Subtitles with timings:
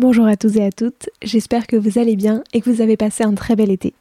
[0.00, 2.96] Bonjour à tous et à toutes, j'espère que vous allez bien et que vous avez
[2.96, 3.92] passé un très bel été.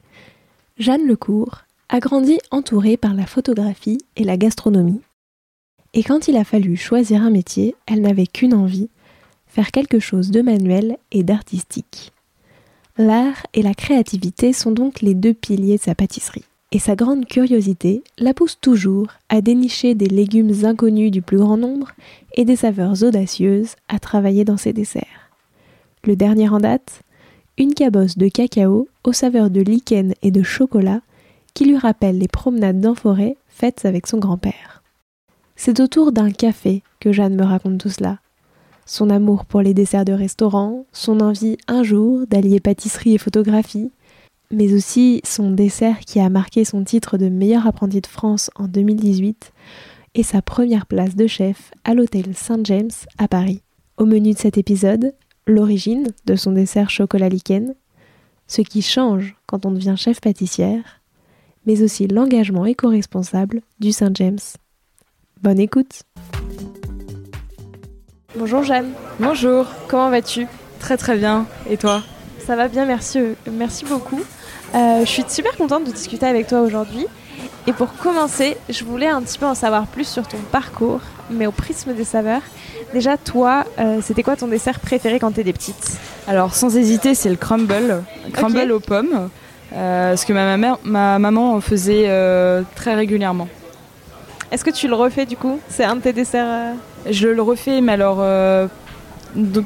[0.78, 5.02] Jeanne Lecourt a grandi entourée par la photographie et la gastronomie.
[5.94, 8.88] Et quand il a fallu choisir un métier, elle n'avait qu'une envie,
[9.46, 12.14] faire quelque chose de manuel et d'artistique.
[12.98, 16.46] L'art et la créativité sont donc les deux piliers de sa pâtisserie.
[16.72, 21.58] Et sa grande curiosité la pousse toujours à dénicher des légumes inconnus du plus grand
[21.58, 21.92] nombre
[22.36, 25.29] et des saveurs audacieuses à travailler dans ses desserts.
[26.06, 27.02] Le dernier en date
[27.58, 31.02] Une cabosse de cacao aux saveurs de lichen et de chocolat
[31.54, 34.82] qui lui rappelle les promenades dans forêt faites avec son grand-père.
[35.58, 38.20] C'est autour d'un café que Jeanne me raconte tout cela.
[38.86, 43.92] Son amour pour les desserts de restaurant, son envie un jour d'allier pâtisserie et photographie,
[44.52, 48.70] mais aussi son dessert qui a marqué son titre de meilleur apprenti de France en
[48.70, 49.52] 2018
[50.16, 53.62] et sa première place de chef à l'hôtel Saint James à Paris.
[53.98, 55.14] Au menu de cet épisode,
[55.50, 57.74] l'origine de son dessert chocolat lichen,
[58.48, 61.02] ce qui change quand on devient chef pâtissière,
[61.66, 64.40] mais aussi l'engagement éco-responsable du Saint James.
[65.42, 66.04] Bonne écoute
[68.38, 68.92] Bonjour Jeanne.
[69.20, 69.66] Bonjour.
[69.88, 70.46] Comment vas-tu?
[70.80, 71.48] Très très bien.
[71.70, 72.04] Et toi?
[72.46, 73.20] Ça va bien, merci,
[73.52, 74.22] merci beaucoup.
[74.76, 77.08] Euh, je suis super contente de discuter avec toi aujourd'hui.
[77.68, 81.48] Et pour commencer, je voulais un petit peu en savoir plus sur ton parcours, mais
[81.48, 82.42] au prisme des saveurs.
[82.94, 85.98] Déjà, toi, euh, c'était quoi ton dessert préféré quand t'étais petite?
[86.28, 88.04] Alors, sans hésiter, c'est le crumble.
[88.34, 89.30] Crumble aux pommes.
[89.76, 93.48] Euh, ce que ma, ma maman faisait euh, très régulièrement.
[94.52, 95.60] Est-ce que tu le refais du coup?
[95.70, 96.74] C'est un de tes desserts
[97.08, 98.24] Je le refais, mais alors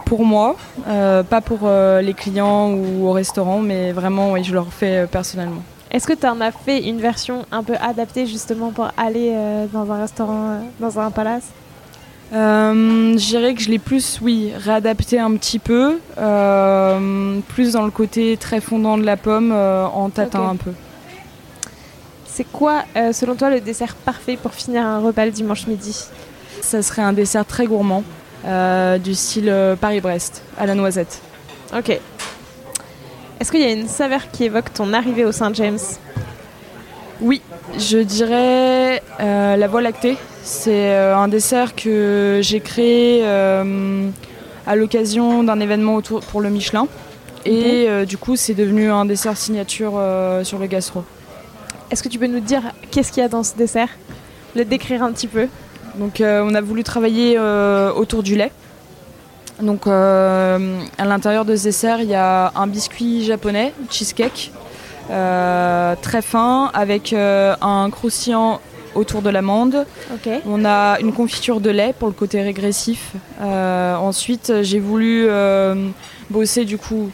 [0.06, 1.70] pour moi, pas pour
[2.02, 5.64] les clients ou au restaurant, mais vraiment, oui, je le refais personnellement.
[5.94, 9.36] Est-ce que tu en as fait une version un peu adaptée justement pour aller
[9.72, 11.50] dans un restaurant, dans un palace?
[12.34, 17.84] Euh, je dirais que je l'ai plus, oui, réadapté un petit peu, euh, plus dans
[17.84, 20.72] le côté très fondant de la pomme, euh, en tâtant un peu.
[22.26, 25.96] C'est quoi, selon toi, le dessert parfait pour finir un repas le dimanche midi?
[26.62, 28.04] Ça serait un dessert très gourmand,
[29.04, 31.22] du style Paris-Brest, à la noisette.
[31.78, 32.00] Ok.
[33.44, 35.78] Est-ce qu'il y a une saveur qui évoque ton arrivée au Saint James?
[37.20, 37.42] Oui,
[37.78, 40.16] je dirais la voie lactée.
[40.44, 44.08] C'est euh, un dessert que j'ai créé euh,
[44.66, 46.88] à l'occasion d'un événement autour pour le Michelin.
[47.44, 50.02] Et euh, du coup, c'est devenu un dessert signature
[50.44, 51.04] sur le gastro.
[51.92, 52.62] Est-ce que tu peux nous dire
[52.92, 53.90] qu'est-ce qu'il y a dans ce dessert?
[54.56, 55.50] Le décrire un petit peu
[55.96, 58.54] Donc, on a voulu travailler autour du lait.
[59.62, 60.58] Donc, à
[61.00, 64.52] l'intérieur de ce dessert, il y a un biscuit japonais, cheesecake,
[65.08, 68.60] très fin, avec un croustillant
[68.96, 69.86] autour de l'amande.
[70.46, 73.14] On a une confiture de lait pour le côté régressif.
[73.42, 75.90] Euh, ensuite, j'ai voulu euh,
[76.30, 77.12] bosser du coup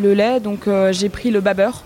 [0.00, 1.84] le lait, donc euh, j'ai pris le babeur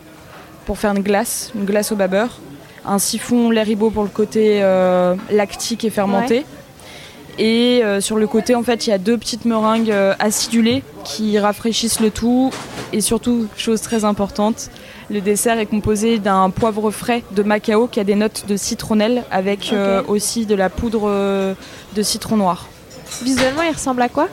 [0.65, 2.41] pour faire une glace, une glace au babeur,
[2.85, 4.61] un siphon lait ribot pour le côté
[5.31, 6.45] lactique et fermenté.
[7.39, 12.01] Et sur le côté, en fait, il y a deux petites meringues acidulées qui rafraîchissent
[12.01, 12.51] le tout.
[12.93, 14.71] Et surtout, chose très importante,
[15.09, 19.23] le dessert est composé d'un poivre frais de Macao qui a des notes de citronnelle
[19.31, 21.55] avec euh, aussi de la poudre euh,
[21.95, 22.67] de citron noir.
[23.23, 24.29] Visuellement, il ressemble à quoi?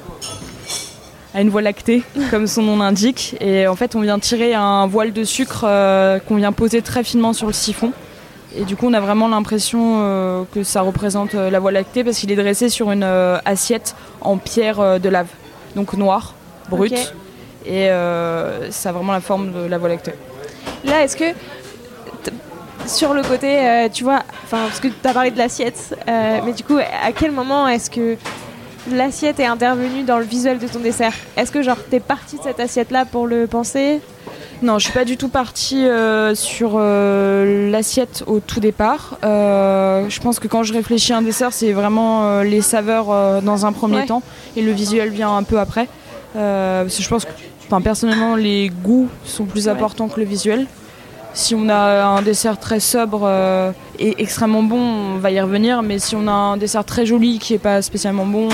[1.36, 2.02] À une voie lactée,
[2.32, 3.36] comme son nom l'indique.
[3.40, 7.04] Et en fait, on vient tirer un voile de sucre euh, qu'on vient poser très
[7.04, 7.92] finement sur le siphon.
[8.56, 12.32] Et du coup, on a vraiment l'impression que ça représente la voie lactée parce qu'il
[12.32, 13.04] est dressé sur une
[13.46, 15.30] assiette en pierre de lave,
[15.76, 16.36] donc noire,
[16.70, 17.14] brute.
[17.66, 17.88] Et
[18.70, 20.14] ça a vraiment la forme de la voie lactée.
[20.86, 21.34] Là, est-ce que
[22.88, 26.40] sur le côté, euh, tu vois, enfin, parce que tu as parlé de l'assiette, euh,
[26.46, 28.18] mais du coup, à quel moment est-ce que
[28.92, 31.14] l'assiette est intervenue dans le visuel de ton dessert?
[31.38, 34.02] Est-ce que genre t'es parti de cette assiette-là pour le penser?
[34.64, 39.18] Non, je suis pas du tout partie euh, sur euh, l'assiette au tout départ.
[39.26, 43.66] Euh, je pense que quand je réfléchis à un dessert, c'est vraiment les saveurs dans
[43.66, 44.24] un premier temps
[44.56, 45.90] et le visuel vient un peu après.
[46.34, 50.66] parce que je pense que, personnellement, les goûts sont plus importants que le visuel.
[51.34, 53.30] Si on a un dessert très sobre
[54.00, 55.82] et extrêmement bon, on va y revenir.
[55.82, 58.48] Mais si on a un dessert très joli qui est pas spécialement bon,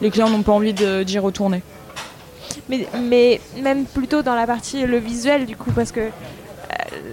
[0.00, 1.62] les clients n'ont pas envie d'y retourner.
[2.68, 6.08] Mais, même plutôt dans la partie le visuel du coup parce que euh,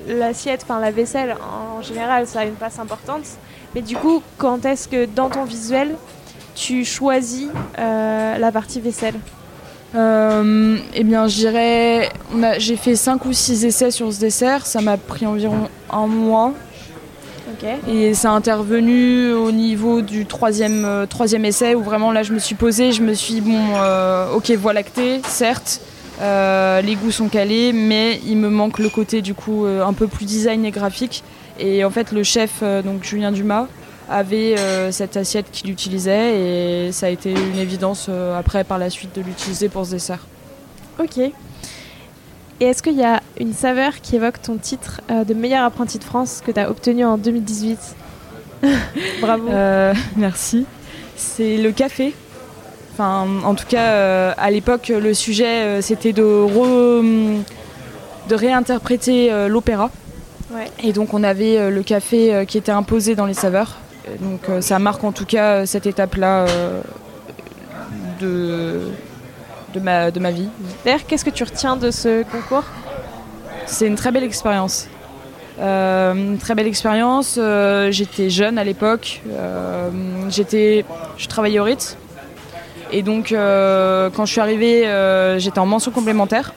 [0.08, 1.36] l'assiette, enfin la vaisselle
[1.78, 3.24] en général ça a une place importante.
[3.76, 5.96] Mais du coup quand est-ce que dans ton visuel
[6.56, 7.50] tu choisis
[7.80, 9.16] euh, la partie vaisselle?
[9.94, 12.08] Euh, eh bien, je
[12.60, 14.66] j'ai fait 5 ou 6 essais sur ce dessert.
[14.66, 16.54] Ça m'a pris environ un mois.
[17.88, 22.34] Et ça a intervenu au niveau du troisième, euh, troisième essai où vraiment là je
[22.34, 25.82] me suis posée, je me suis dit bon, euh, ok, voie lactée, certes,
[26.22, 30.08] euh, les goûts sont calés, mais il me manque le côté du coup un peu
[30.08, 31.24] plus design et graphique.
[31.60, 33.68] Et en fait, le chef, donc Julien Dumas,
[34.10, 34.56] avait
[34.92, 39.22] cette assiette qu'il utilisait et ça a été une évidence après par la suite de
[39.22, 40.26] l'utiliser pour ce dessert.
[41.00, 41.32] Ok.
[42.62, 45.98] Et est-ce qu'il y a une saveur qui évoque ton titre euh, de meilleur apprenti
[45.98, 47.96] de France que tu as obtenu en 2018
[49.20, 49.48] Bravo.
[49.50, 50.68] Euh, merci.
[51.16, 52.14] C'est le café.
[52.94, 56.22] Enfin, en tout cas, euh, à l'époque, le sujet, c'était de,
[58.30, 59.90] de réinterpréter l'opéra.
[60.84, 63.78] Et donc, on avait le café qui était imposé dans les saveurs.
[64.20, 66.46] Donc, ça marque en tout cas cette étape-là
[68.20, 68.82] de
[69.74, 70.50] de ma, de ma vie.
[70.86, 72.66] D'ailleurs, qu'est-ce que tu retiens de ce concours?
[73.66, 74.88] C'est une très belle expérience.
[75.60, 77.38] Euh, une très belle expérience.
[77.38, 79.22] Euh, j'étais jeune à l'époque.
[79.30, 79.90] Euh,
[80.30, 80.86] j'étais,
[81.18, 81.98] je travaillais au Ritz.
[82.92, 84.82] Et donc, quand je suis arrivée,
[85.38, 86.54] j'étais en mention complémentaire.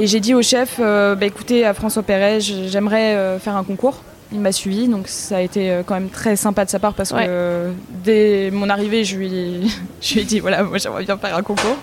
[0.00, 4.02] Et j'ai dit au chef, bah, écoutez, à François Perret, j'aimerais faire un concours.
[4.30, 7.12] Il m'a suivi, donc ça a été quand même très sympa de sa part parce
[7.12, 7.72] que
[8.04, 9.72] dès mon arrivée, je lui,
[10.02, 11.78] je lui ai dit voilà, moi j'aimerais bien faire un concours.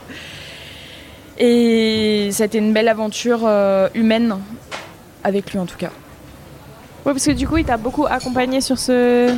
[1.37, 4.37] Et ça a été une belle aventure euh, humaine
[5.23, 5.91] avec lui en tout cas.
[7.05, 9.35] Oui, parce que du coup, il t'a beaucoup accompagné sur ce,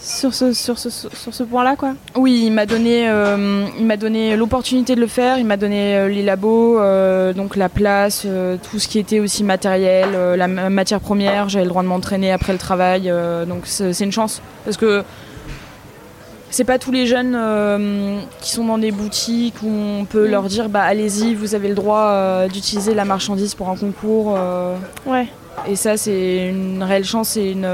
[0.00, 1.94] sur ce, sur ce, sur ce point-là, quoi.
[2.16, 5.38] Oui, il m'a donné, euh, il m'a donné l'opportunité de le faire.
[5.38, 6.80] Il m'a donné euh, les labos,
[7.34, 8.26] donc la place,
[8.70, 11.48] tout ce qui était aussi matériel, la matière première.
[11.48, 13.12] J'avais le droit de m'entraîner après le travail,
[13.46, 15.04] donc c'est une chance parce que
[16.50, 20.44] c'est pas tous les jeunes euh, qui sont dans des boutiques où on peut leur
[20.44, 24.34] dire bah allez-y, vous avez le droit euh, d'utiliser la marchandise pour un concours.
[24.36, 24.76] Euh.
[25.06, 25.28] Ouais.
[25.68, 27.68] Et ça c'est une réelle chance et une,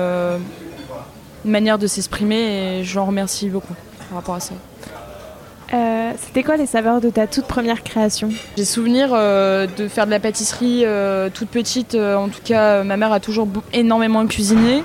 [1.51, 3.75] manière de s'exprimer et j'en remercie beaucoup
[4.09, 4.55] par rapport à ça.
[6.19, 8.31] C'était quoi les saveurs de ta toute première création?
[8.57, 10.85] J'ai souvenir de faire de la pâtisserie
[11.35, 11.95] toute petite.
[11.95, 14.83] en tout cas, ma mère a toujours énormément cuisiné.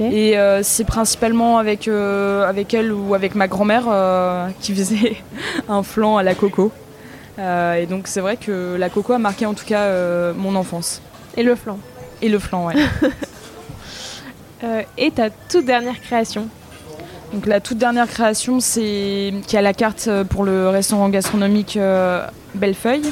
[0.00, 5.16] Et euh, c'est principalement avec, euh, avec elle ou avec ma grand-mère euh, qui faisait
[5.68, 6.70] un flan à la coco.
[7.38, 11.02] et donc c'est vrai que la coco a marqué en tout cas mon enfance.
[11.36, 11.78] Et le flan?
[12.22, 12.74] Et le flan, ouais.
[14.96, 16.48] et ta toute dernière création
[17.32, 21.76] donc la toute dernière création, c'est qui a la carte pour le restaurant gastronomique
[22.54, 23.10] Bellefeuille.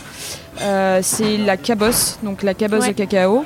[1.02, 3.44] c'est la cabosse, donc la cabosse de cacao.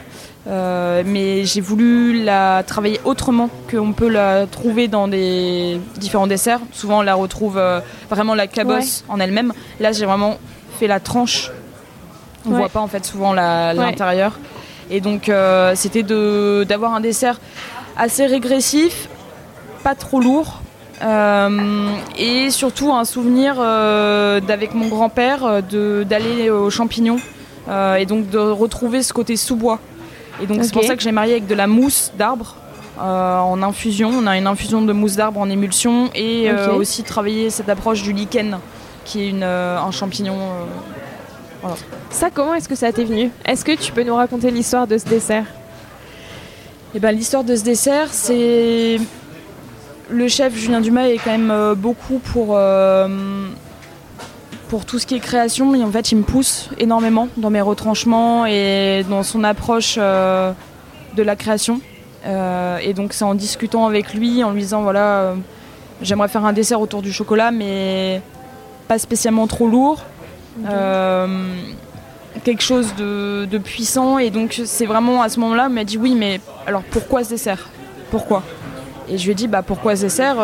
[0.48, 6.60] Euh, mais j'ai voulu la travailler autrement qu'on peut la trouver dans des différents desserts.
[6.72, 9.52] Souvent, on la retrouve euh, vraiment la cabosse en elle-même.
[9.80, 10.38] Là, j'ai vraiment
[10.78, 11.50] fait la tranche.
[12.46, 14.38] On ne voit pas en fait souvent l'intérieur.
[14.88, 17.40] Et donc, euh, c'était d'avoir un dessert
[17.96, 19.08] assez régressif,
[19.82, 20.60] pas trop lourd.
[22.18, 27.20] et surtout un souvenir d'avec mon grand-père d'aller aux champignons
[27.98, 29.78] et donc de retrouver ce côté sous-bois
[30.42, 32.56] et donc c'est pour ça que j'ai marié avec de la mousse d'arbre.
[32.98, 37.02] Euh, en infusion, on a une infusion de mousse d'arbre en émulsion et euh, aussi
[37.02, 38.58] travailler cette approche du lichen
[39.04, 40.36] qui est une, euh, un champignon.
[42.10, 43.30] Ça, comment est-ce que ça t'est venu?
[43.44, 45.44] Est-ce que tu peux nous raconter l'histoire de ce dessert?
[46.96, 48.96] Eh ben, l'histoire de ce dessert, c'est
[50.08, 52.56] le chef Julien Dumas est quand même beaucoup pour
[54.68, 58.46] pour tout ce qui est création, en fait, il me pousse énormément dans mes retranchements
[58.46, 60.52] et dans son approche euh,
[61.14, 61.80] de la création.
[62.26, 65.34] Euh, et donc, c'est en discutant avec lui, en lui disant voilà, euh,
[66.02, 68.20] j'aimerais faire un dessert autour du chocolat, mais
[68.88, 70.02] pas spécialement trop lourd.
[72.44, 74.18] quelque chose de, de, puissant.
[74.18, 77.30] Et donc, c'est vraiment à ce moment-là, il m'a dit oui, mais alors pourquoi ce
[77.30, 77.68] dessert
[78.10, 78.42] Pourquoi?
[79.08, 80.36] Et je lui ai dit bah, pourquoi ce dessert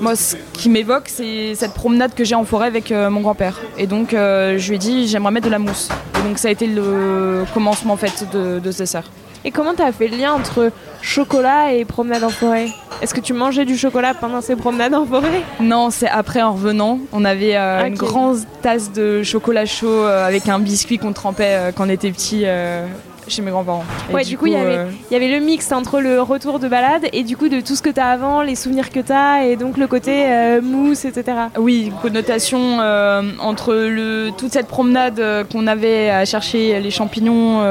[0.00, 3.58] Moi, ce qui m'évoque, c'est cette promenade que j'ai en forêt avec euh, mon grand-père.
[3.78, 5.88] Et donc, euh, je lui ai dit, j'aimerais mettre de la mousse.
[6.18, 9.04] Et donc, ça a été le commencement en fait de, de ce dessert.
[9.44, 12.66] Et comment tu as fait le lien entre chocolat et promenade en forêt?
[13.00, 15.42] Est-ce que tu mangeais du chocolat pendant ces promenades en forêt?
[15.60, 16.98] Non, c'est après en revenant.
[17.12, 21.54] On avait euh, une grande tasse de chocolat chaud euh, avec un biscuit qu'on trempait
[21.54, 22.86] euh, quand on était petit euh,
[23.28, 23.84] chez mes grands-parents.
[24.12, 26.58] Ouais, du coup, il y avait- euh, Il y avait le mix entre le retour
[26.58, 29.00] de balade et du coup de tout ce que tu as avant, les souvenirs que
[29.00, 31.36] tu as et donc le côté euh, mousse, etc.
[31.58, 35.20] Oui, connotation euh, entre le, toute cette promenade
[35.52, 37.62] qu'on avait à chercher les champignons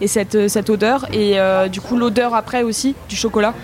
[0.00, 1.36] et cette, cette odeur, et
[1.70, 3.54] du coup l'odeur après aussi du chocolat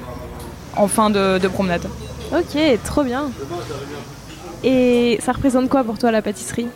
[0.76, 1.86] en fin de, de promenade.
[2.32, 3.30] Ok, trop bien.
[4.62, 6.68] Et ça représente quoi pour toi la pâtisserie?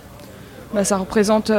[0.72, 1.50] Bah, ça représente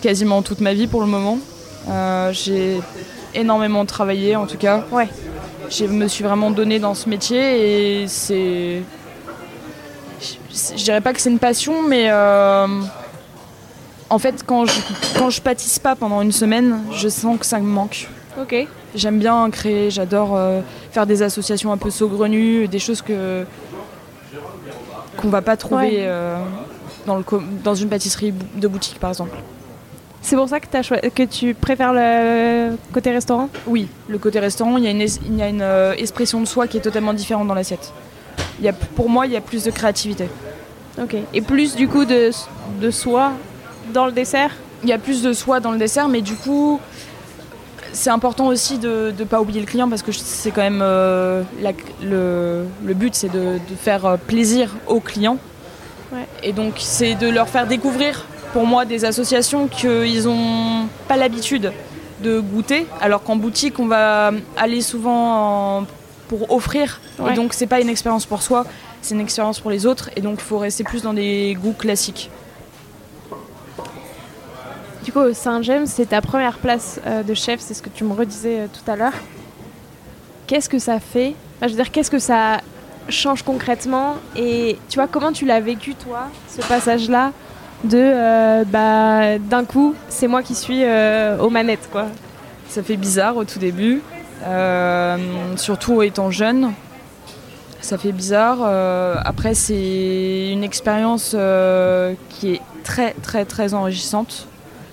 [0.00, 1.38] quasiment toute ma vie pour le moment.
[1.88, 2.80] Euh, J'ai
[3.34, 4.84] énormément travaillé en tout cas.
[4.90, 5.08] Ouais.
[5.70, 8.82] Je me suis vraiment donnée dans ce métier et c'est.
[10.20, 12.66] Je, dirais pas que c'est une passion, mais euh,
[14.10, 14.72] en fait, quand je,
[15.18, 18.08] quand je pâtisse pas pendant une semaine, je sens que ça me manque.
[18.40, 18.66] Ok.
[18.94, 23.44] J'aime bien créer, j'adore euh, faire des associations un peu saugrenues, des choses que
[25.18, 26.34] qu'on va pas trouver Ouais.
[27.06, 29.36] dans, le com- dans une pâtisserie de boutique par exemple.
[30.20, 33.48] C'est pour ça que, tu préfères le côté restaurant?
[33.66, 36.40] Oui, le côté restaurant, il y a une, es- il y a une euh, expression
[36.40, 37.92] de soi qui est totalement différente dans l'assiette.
[38.96, 40.28] Pour moi, il y a plus de créativité.
[41.00, 41.16] Ok.
[41.32, 42.30] Et plus du coup de,
[42.80, 43.32] de soie
[43.94, 44.50] dans le dessert?
[44.82, 46.80] Il y a plus de soi dans le dessert, mais du coup,
[47.92, 51.42] c'est important aussi de ne pas oublier le client parce que c'est quand même euh,
[51.62, 51.72] la-
[52.02, 55.38] le, le but, c'est de, de faire euh, plaisir aux clients.
[56.12, 56.26] Ouais.
[56.42, 61.72] Et donc, c'est de leur faire découvrir, pour moi, des associations qu'ils n'ont pas l'habitude
[62.22, 65.86] de goûter, alors qu'en boutique, on va aller souvent en-
[66.28, 67.00] pour offrir.
[67.18, 67.32] Ouais.
[67.32, 68.64] Et donc, c'est pas une expérience pour soi,
[69.02, 70.10] c'est une expérience pour les autres.
[70.16, 72.30] Et donc, il faut rester plus dans des goûts classiques.
[75.04, 78.12] Du coup, Saint-James, c'est ta première place euh, de chef, c'est ce que tu me
[78.12, 79.14] redisais euh, tout à l'heure.
[80.46, 81.34] Qu'est-ce que ça fait?
[81.56, 82.60] Enfin, Je veux dire, qu'est-ce que ça
[83.08, 84.16] change concrètement?
[84.36, 87.32] Et tu vois, comment tu l'as vécu, toi, ce passage-là?
[87.84, 92.06] De euh, bah, d'un coup, c'est moi qui suis euh, aux manettes, quoi.
[92.68, 94.02] Ça fait bizarre au tout début,
[94.44, 95.16] euh,
[95.56, 96.72] surtout étant jeune.
[97.80, 98.58] Ça fait bizarre.
[99.24, 101.34] après, c'est une expérience
[102.28, 104.46] qui est très, très, très enrichissante.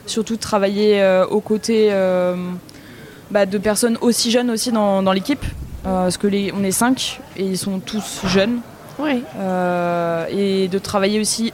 [0.06, 1.92] Surtout de travailler aux côtés
[3.32, 5.44] bah, de personnes aussi jeunes aussi dans, dans l'équipe.
[5.84, 8.60] Parce que les, on est cinq et ils sont tous jeunes.
[8.98, 9.24] Oui.
[10.32, 11.52] Et de travailler aussi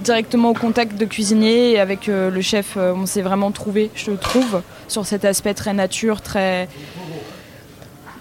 [0.00, 3.90] directement au contact de cuisiniers et avec euh, le chef, euh, on s'est vraiment trouvé,
[3.94, 6.68] je trouve, sur cet aspect très nature, très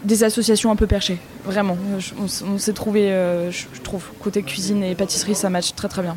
[0.04, 1.78] des associations un peu perchées, vraiment.
[2.22, 3.52] On s'est trouvé, euh,
[3.84, 6.16] trouve, côté cuisine et pâtisserie, ça match très très bien.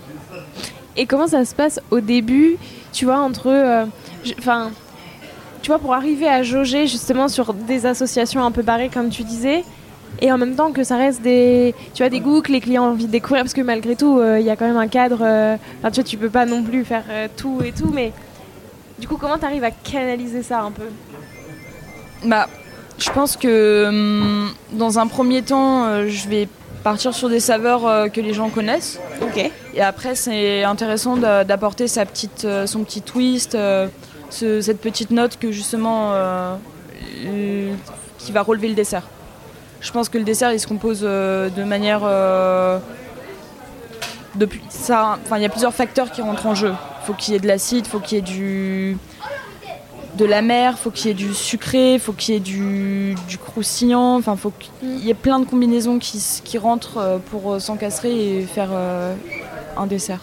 [0.96, 2.58] Et comment ça se passe au début,
[2.92, 3.86] tu vois, entre.
[4.38, 4.70] Enfin,
[5.62, 9.24] tu vois, pour arriver à jauger justement sur des associations un peu barrées, comme tu
[9.24, 9.64] disais,
[10.20, 12.84] et en même temps que ça reste des, tu vois, des goûts que les clients
[12.84, 14.88] ont envie de découvrir, parce que malgré tout, euh, il y a quand même un
[14.88, 15.18] cadre.
[15.22, 18.12] euh, Enfin, tu vois, tu peux pas non plus faire euh, tout et tout, mais.
[18.98, 20.84] Du coup, comment tu arrives à canaliser ça un peu?
[22.24, 22.46] Bah,
[22.98, 26.46] je pense que hum, dans un premier temps, euh, je vais
[26.84, 29.00] partir sur des saveurs euh, que les gens connaissent.
[29.22, 29.50] Ok.
[29.74, 33.88] Et après, c'est intéressant d'a- d'apporter sa petite, euh, son petit twist, euh,
[34.30, 36.54] ce- cette petite note que justement euh,
[37.26, 37.72] euh,
[38.18, 39.04] qui va relever le dessert.
[39.82, 42.78] Je pense que le dessert, il se compose euh, de manière euh,
[44.36, 45.18] depuis ça.
[45.24, 46.72] Enfin, il y a plusieurs facteurs qui rentrent en jeu.
[47.02, 48.96] Il faut qu'il y ait de l'acide, il faut qu'il y ait du
[50.16, 54.16] de l'amer, faut qu'il y ait du sucré, faut qu'il y ait du, du croustillant,
[54.16, 58.42] enfin faut qu'il y ait plein de combinaisons qui, qui rentrent euh, pour s'encastrer et
[58.42, 59.14] faire euh,
[59.76, 60.20] un dessert.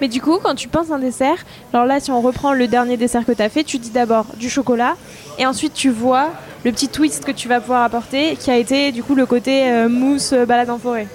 [0.00, 2.96] Mais du coup, quand tu penses un dessert, alors là, si on reprend le dernier
[2.96, 4.96] dessert que tu as fait, tu dis d'abord du chocolat,
[5.38, 6.30] et ensuite tu vois
[6.64, 9.70] le petit twist que tu vas pouvoir apporter, qui a été du coup le côté
[9.70, 11.06] euh, mousse euh, balade en forêt.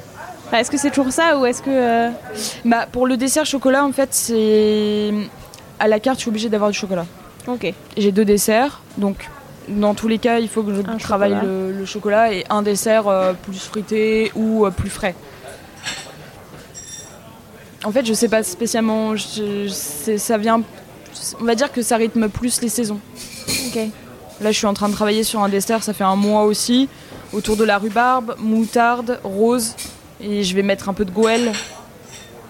[0.47, 1.69] Enfin, est-ce que c'est toujours ça ou est-ce que.
[1.69, 2.09] euh,
[2.65, 5.11] Bah, pour le dessert chocolat, en fait, c'est
[5.79, 7.05] à la carte, je suis obligée d'avoir du chocolat.
[7.47, 7.73] Ok.
[7.97, 9.27] J'ai deux desserts, donc
[9.67, 11.47] dans tous les cas, il faut que je Un travaille chocolat.
[11.51, 15.15] le, le chocolat et un dessert euh, plus fruité ou euh, plus frais.
[17.83, 20.61] En fait, je sais pas spécialement, je- ça vient,
[21.41, 22.99] on va dire que ça rythme plus les saisons.
[23.67, 23.79] Ok.
[24.43, 26.89] Là, je suis en train de travailler sur un dessert, ça fait un mois aussi,
[27.31, 29.73] autour de la rhubarbe, moutarde, rose,
[30.21, 31.53] et je vais mettre un peu de goël.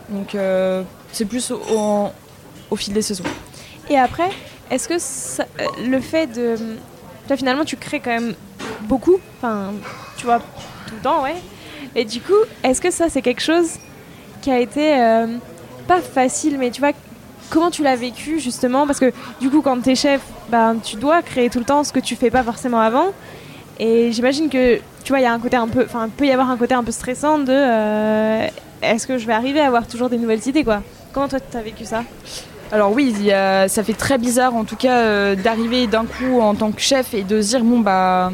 [0.09, 0.81] Donc, euh,
[1.11, 3.23] c'est plus au fil des saisons.
[3.91, 4.29] Et après,
[4.71, 6.55] est-ce que ça- euh, le fait de.
[7.27, 8.33] Toi, finalement, tu crées quand même
[8.81, 9.17] beaucoup.
[9.37, 9.71] Enfin,
[10.17, 11.35] tu vois, tout le temps, ouais.
[11.95, 12.33] Et du coup,
[12.63, 13.69] est-ce que ça, c'est quelque chose
[14.41, 15.27] qui a été euh,
[15.87, 16.91] pas facile, mais tu vois,
[17.53, 18.87] comment tu l'as vécu justement?
[18.87, 21.83] Parce que du coup, quand tu es chef, ben, tu dois créer tout le temps
[21.83, 23.13] ce que tu fais pas forcément avant.
[23.79, 26.31] Et j'imagine que, tu vois, il y a un côté un peu, enfin, peut y
[26.31, 28.47] avoir un côté un peu stressant de euh,
[28.81, 30.81] est-ce que je vais arriver à avoir toujours des nouvelles idées, quoi?
[31.13, 32.03] Comment toi, tu as vécu ça?
[32.71, 33.13] Alors oui,
[33.67, 37.13] ça fait très bizarre en tout cas euh, d'arriver d'un coup en tant que chef
[37.13, 38.31] et de se dire bon bah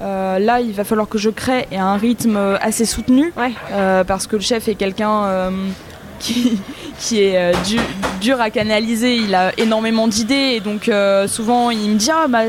[0.00, 3.32] euh, là il va falloir que je crée à un rythme assez soutenu.
[4.06, 5.50] Parce que le chef est quelqu'un
[6.20, 6.60] qui,
[7.00, 7.52] qui est
[8.24, 10.90] dur, à canaliser, il a énormément d'idées et donc
[11.28, 12.40] souvent il me dit ah, bah,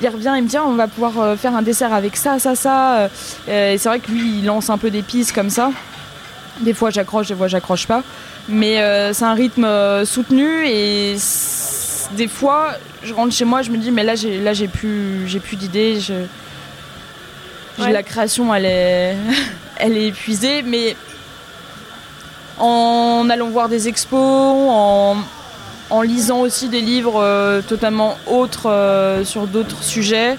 [0.00, 2.54] il revient, il me dit ah, on va pouvoir faire un dessert avec ça, ça,
[2.54, 3.08] ça.
[3.48, 5.70] et c'est vrai que lui il lance un peu des pistes comme ça.
[6.60, 8.02] Des fois j'accroche, des fois j'accroche pas.
[8.48, 11.16] Mais euh, c'est un rythme euh, soutenu et
[12.16, 12.72] des fois
[13.04, 15.56] je rentre chez moi, je me dis mais là j'ai là j'ai plus j'ai plus
[15.56, 15.98] d'idées.
[17.78, 19.16] La création elle est
[19.78, 20.96] elle est épuisée, mais
[22.58, 29.82] en allant voir des expos, en, lisant aussi des livres euh, totalement autres sur d'autres
[29.82, 30.38] sujets,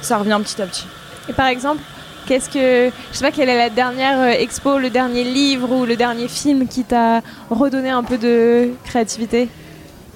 [0.00, 0.86] ça revient petit à petit.
[1.28, 1.82] Et par exemple,
[2.28, 5.86] Qu'est-ce que je sais pas quelle est la dernière euh, expo, le dernier livre ou
[5.86, 9.48] le dernier film qui t'a redonné un peu de créativité?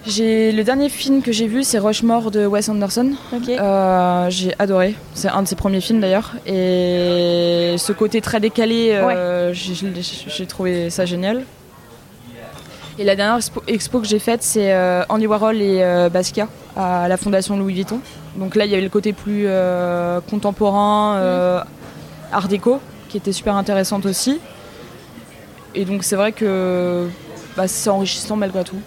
[0.06, 3.12] Le dernier film que j'ai vu, c'est Rushmore de Wes Anderson.
[3.48, 4.94] Euh, j'ai adoré.
[5.14, 6.32] C'est un de ses premiers films d'ailleurs.
[6.46, 11.44] Et ce côté très décalé, euh, j'ai trouvé ça génial.
[12.98, 14.74] Et la dernière expo, que j'ai faite, c'est
[15.08, 18.00] Andy Warhol et Basquiat à la Fondation Louis Vuitton.
[18.36, 19.46] Donc là, il y avait le côté plus
[20.28, 21.18] contemporain.
[21.18, 21.64] Mm.
[22.32, 24.40] Art déco, qui était super intéressante aussi.
[25.74, 27.06] Et donc c'est vrai que
[27.56, 28.80] bah, c'est enrichissant malgré tout.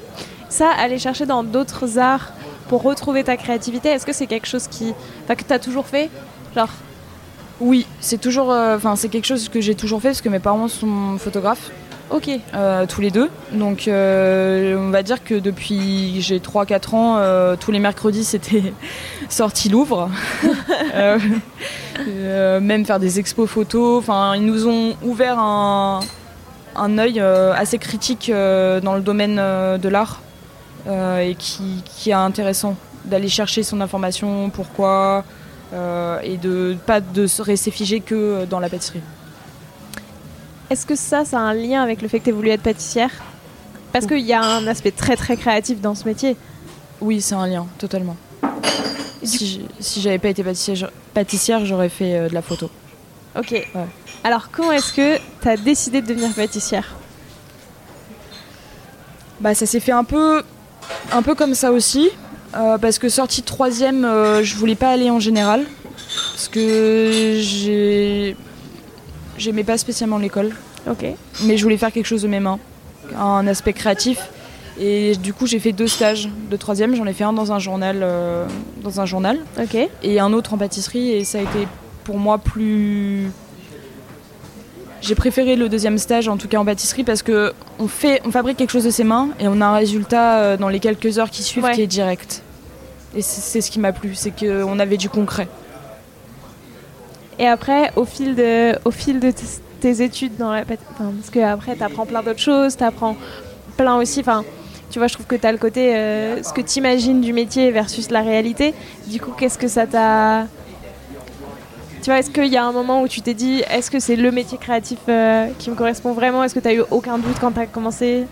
[0.55, 2.31] Ça, aller chercher dans d'autres arts
[2.69, 4.93] pour retrouver ta créativité, est-ce que c'est quelque chose qui,
[5.27, 6.09] que tu as toujours fait
[6.55, 6.69] Genre?
[7.59, 10.39] Oui, c'est toujours, euh, enfin c'est quelque chose que j'ai toujours fait parce que mes
[10.39, 11.71] parents sont photographes.
[12.09, 12.29] Ok.
[12.53, 13.29] Euh, tous les deux.
[13.51, 18.71] Donc euh, on va dire que depuis j'ai 3-4 ans, euh, tous les mercredis c'était
[19.29, 20.09] sorti Louvre.
[22.61, 23.99] même faire des expos photos.
[23.99, 25.99] Enfin, ils nous ont ouvert un,
[26.77, 30.21] un œil assez critique dans le domaine de l'art
[30.87, 35.23] et qui, qui, est intéressant d'aller chercher son information, pourquoi,
[35.73, 39.01] et de pas de rester figé que dans la pâtisserie.
[40.69, 43.11] Est-ce que ça, ça a un lien avec le fait que tu voulu être pâtissière?
[43.93, 46.35] Parce qu'il y a un aspect très très créatif dans ce métier.
[47.01, 48.17] Oui, c'est un lien, totalement.
[49.23, 49.61] Si,
[50.01, 50.43] j'avais pas été
[51.13, 52.69] pâtissière, j'aurais fait euh, de la photo.
[53.37, 53.67] Ok.
[54.23, 56.95] Alors, comment est-ce que tu as décidé de devenir pâtissière?
[59.39, 60.43] Bah, ça s'est fait un peu,
[61.11, 62.09] un peu comme ça aussi.
[62.55, 65.65] Euh, parce que sortie de troisième, euh, je voulais pas aller en général.
[66.33, 68.35] Parce que j'ai
[69.37, 70.51] J'aimais pas spécialement l'école.
[70.89, 71.05] Ok.
[71.43, 72.59] Mais je voulais faire quelque chose de mes mains,
[73.17, 74.29] un aspect créatif.
[74.79, 76.95] Et du coup, j'ai fait deux stages de troisième.
[76.95, 78.45] J'en ai fait un dans un journal, euh,
[78.81, 79.77] dans un journal, ok.
[80.03, 81.11] et un autre en pâtisserie.
[81.11, 81.67] Et ça a été
[82.03, 83.29] pour moi plus.
[85.05, 88.31] J'ai préféré le deuxième stage, en tout cas en pâtisserie, parce que on fait, on
[88.31, 91.19] fabrique quelque chose de ses mains et on a un résultat euh, dans les quelques
[91.19, 92.41] heures qui suivent qui est direct.
[93.15, 95.47] Et c'est ce qui m'a plu, c'est qu'on avait du concret.
[97.37, 99.31] Et après, au fil de, au fil de
[99.79, 103.15] tes études dans la parce que après, tu apprends plein d'autres choses, tu apprends
[103.77, 104.21] plein aussi.
[104.21, 104.43] Enfin,
[104.89, 107.31] tu vois, je trouve que tu as le côté, euh, ce que tu imagines du
[107.31, 108.73] métier versus la réalité.
[109.05, 110.47] Du coup, qu'est-ce que ça t'a.
[112.05, 114.15] Tu vois, est-ce qu'il y a un moment où tu t'es dit, est-ce que c'est
[114.15, 116.43] le métier créatif euh, qui me correspond vraiment?
[116.43, 118.25] Est-ce que tu as eu aucun doute quand tu as commencé?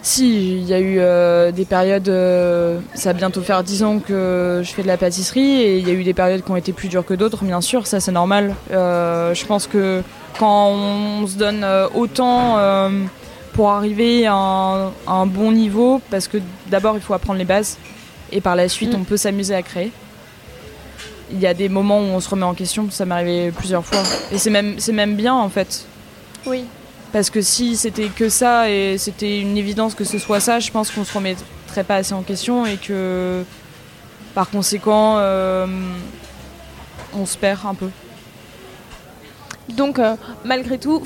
[0.00, 3.98] Si, il y a eu euh, des périodes, euh, ça va bientôt faire 10 ans
[3.98, 6.56] que je fais de la pâtisserie et il y a eu des périodes qui ont
[6.56, 8.54] été plus dures que d'autres, bien sûr, ça c'est normal.
[8.70, 10.02] Euh, je pense que
[10.38, 12.56] quand on se donne autant
[13.52, 16.38] pour arriver à un, bon niveau, parce que
[16.68, 17.76] d'abord il faut apprendre les bases
[18.32, 19.00] et par la suite mm.
[19.02, 19.92] on peut s'amuser à créer.
[21.30, 23.84] Il y a des moments où on se remet en question, ça m'est arrivé plusieurs
[23.84, 24.02] fois.
[24.32, 25.86] Et c'est même, même bien en fait.
[26.46, 26.64] Oui.
[27.12, 30.70] Parce que si c'était que ça et c'était une évidence que ce soit ça, je
[30.70, 33.44] pense qu'on se remettrait pas assez en question et que
[34.34, 35.66] par conséquent, euh,
[37.14, 37.88] on se perd un peu.
[39.70, 41.02] Donc, euh, malgré tout,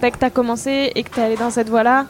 [0.00, 2.06] dès que tu as commencé et que tu es allé dans cette voie-là,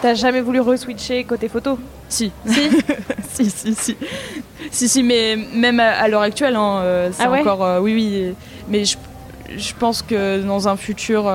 [0.00, 1.78] t'as jamais voulu re-switcher côté photo?
[2.08, 2.30] Si.
[2.46, 3.96] Si Si, si, si.
[4.70, 7.82] Si, si, mais même à, l'heure actuelle, hein, euh, c'est ah encore.
[7.82, 8.34] oui, oui.
[8.68, 8.96] Mais je,
[9.56, 11.28] je pense que dans un futur,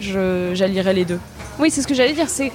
[0.00, 1.18] j'allierai les deux.
[1.58, 2.28] Oui, c'est ce que j'allais dire.
[2.28, 2.52] C'est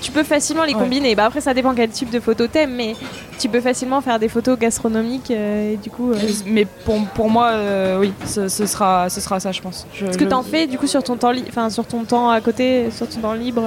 [0.00, 0.80] tu peux facilement les Ouais.
[0.80, 1.14] combiner.
[1.14, 2.94] Bah après, ça dépend quel type de photo t'aimes, mais
[3.38, 6.12] tu peux facilement faire des photos gastronomiques euh, et du coup.
[6.12, 9.86] euh, Mais pour, pour moi, euh, oui, ce, ce sera, ce sera ça, je pense.
[9.94, 12.30] Je- Est-ce que je- t'en fais du coup sur ton temps, enfin sur ton temps
[12.30, 13.62] à côté, sur ton temps libre?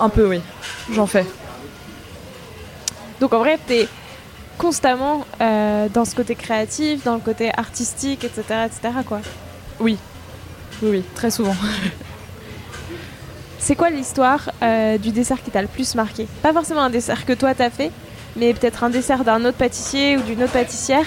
[0.00, 0.40] Un peu, oui.
[0.92, 1.24] J'en fais.
[3.20, 3.88] Donc en vrai, t'es
[4.58, 8.94] constamment euh, dans ce côté créatif, dans le côté artistique, etc., etc.
[9.06, 9.20] Quoi.
[9.80, 9.98] Oui.
[10.82, 11.54] Oui, oui, très souvent.
[13.58, 16.26] C'est quoi l'histoire euh, du dessert qui t'a le plus marqué?
[16.42, 17.90] Pas forcément un dessert que toi t'as fait,
[18.36, 21.06] mais peut-être un dessert d'un autre pâtissier ou d'une autre pâtissière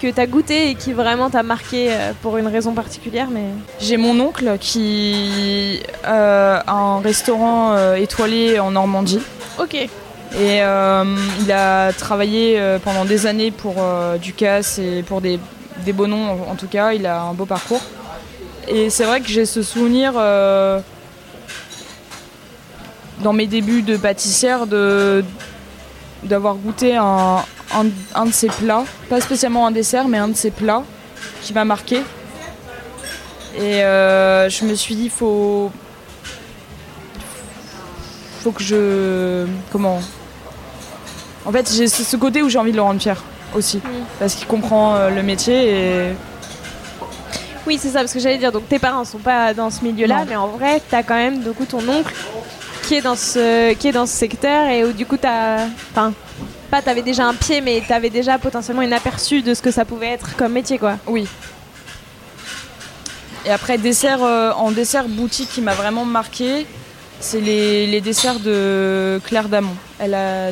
[0.00, 3.28] que t'as goûté et qui vraiment t'a marqué euh, pour une raison particulière.
[3.30, 3.42] Mais
[3.80, 9.20] J'ai mon oncle qui euh, a un restaurant étoilé en Normandie.
[9.58, 9.88] ok.
[10.34, 11.04] Et euh,
[11.40, 15.40] il a travaillé euh, pendant des années pour euh, Ducasse et pour des,
[15.84, 16.92] des beaux noms en, tout cas.
[16.92, 17.80] Il a un beau parcours.
[18.68, 20.82] Et c'est vrai que j'ai ce souvenir dans
[23.32, 25.24] mes débuts de pâtissière de
[26.24, 27.44] d'avoir goûté un,
[28.14, 30.82] un, de ses plats, pas spécialement un dessert, mais un de ses plats
[31.42, 32.02] qui m'a marqué.
[33.56, 35.70] Et je me suis dit, faut,
[38.40, 40.00] faut que je, comment,
[41.44, 43.22] en fait, j'ai ce côté où j'ai envie de le rendre fier
[43.54, 43.80] aussi,
[44.18, 46.12] parce qu'il comprend euh, le métier et
[47.66, 50.24] Oui, c'est ça, parce que j'allais dire, donc tes parents sont pas dans ce milieu-là,
[50.28, 52.14] mais en vrai, t'as quand même du coup ton oncle
[52.82, 55.66] qui est dans ce, qui est dans ce secteur et où du coup t'as.
[55.90, 56.12] Enfin,
[56.70, 59.84] pas t'avais déjà un pied, mais t'avais déjà potentiellement une aperçu de ce que ça
[59.84, 60.96] pouvait être comme métier, quoi.
[61.06, 61.26] Oui.
[63.46, 66.66] Et après, dessert, euh, en dessert boutique qui m'a vraiment marqué,
[67.20, 69.74] c'est les, les desserts de Claire Damon.
[69.98, 70.50] Elle a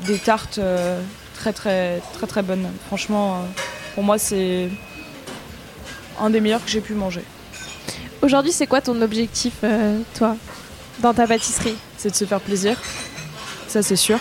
[0.00, 1.00] des tartes euh,
[1.34, 2.66] très très très très bonnes.
[2.86, 3.38] Franchement, euh,
[3.94, 4.68] pour moi, c'est
[6.20, 7.22] un des meilleurs que j'ai pu manger.
[8.22, 10.36] Aujourd'hui, c'est quoi ton objectif, euh, toi,
[11.00, 11.76] dans ta pâtisserie?
[11.98, 12.76] C'est de se faire plaisir,
[13.68, 14.18] ça c'est sûr.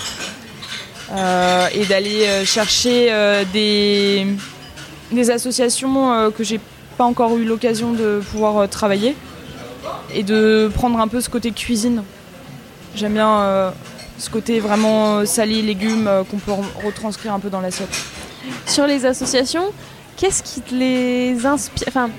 [1.11, 3.13] Euh, et d'aller euh, chercher
[3.51, 4.25] des,
[5.11, 6.59] des associations que j'ai
[6.97, 9.15] pas encore eu l'occasion de pouvoir travailler
[10.13, 12.03] et de prendre un peu ce côté cuisine.
[12.95, 13.73] J'aime bien
[14.17, 17.89] ce côté vraiment euh, salé, légumes euh, qu'on peut re- retranscrire un peu dans l'assiette.
[18.65, 19.65] Sur les associations,
[20.17, 22.09] qu'est-ce qui te les inspire Enfin,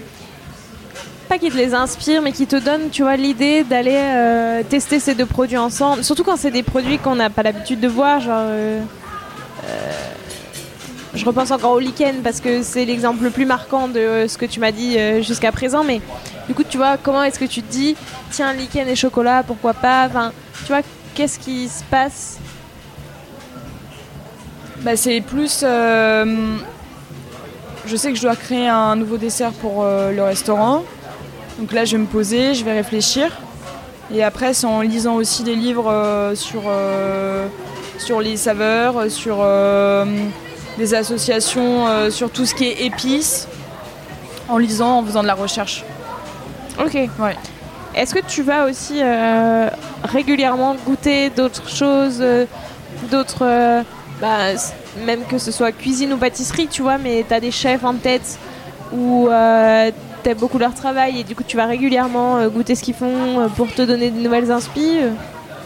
[1.29, 5.01] pas qui te les inspire, mais qui te donne, tu vois, l'idée d'aller euh, tester
[5.01, 6.05] ces deux produits ensemble?
[6.05, 8.47] Surtout quand c'est des produits qu'on n'a pas l'habitude de voir, genre.
[11.15, 14.47] je repense encore au lichen parce que c'est l'exemple le plus marquant de ce que
[14.47, 15.85] tu m'as dit jusqu'à présent.
[15.85, 16.01] Mais
[16.49, 17.97] du coup, tu vois, comment est-ce que tu te dis,
[18.31, 20.07] tiens, lichen et chocolat, pourquoi pas?
[20.07, 20.33] Enfin,
[20.67, 20.83] tu vois,
[21.15, 22.39] qu'est-ce qui se passe
[24.81, 25.61] Bah, c'est plus.
[25.63, 26.57] euh,
[27.87, 30.85] je sais que je dois créer un nouveau dessert pour euh, le restaurant.
[31.59, 33.31] Donc là, je vais me poser, je vais réfléchir.
[34.13, 36.63] Et après, c'est en lisant aussi des livres euh, sur,
[37.99, 39.45] sur les saveurs, sur
[40.79, 43.49] des associations, sur tout ce qui est épices.
[44.49, 45.85] En lisant, en faisant de la recherche.
[46.79, 46.95] Ok.
[47.19, 47.37] Ouais.
[47.97, 49.69] Est-ce que tu vas aussi euh,
[50.05, 52.45] régulièrement goûter d'autres choses, euh,
[53.11, 53.43] d'autres.
[53.43, 53.83] euh,
[54.21, 54.53] bah,
[55.05, 57.95] même que ce soit cuisine ou pâtisserie, tu vois, mais tu as des chefs en
[57.95, 58.39] tête
[58.93, 59.91] ou euh,
[60.23, 63.73] t'aimes beaucoup leur travail et du coup tu vas régulièrement goûter ce qu'ils font pour
[63.75, 65.11] te donner de nouvelles inspi euh.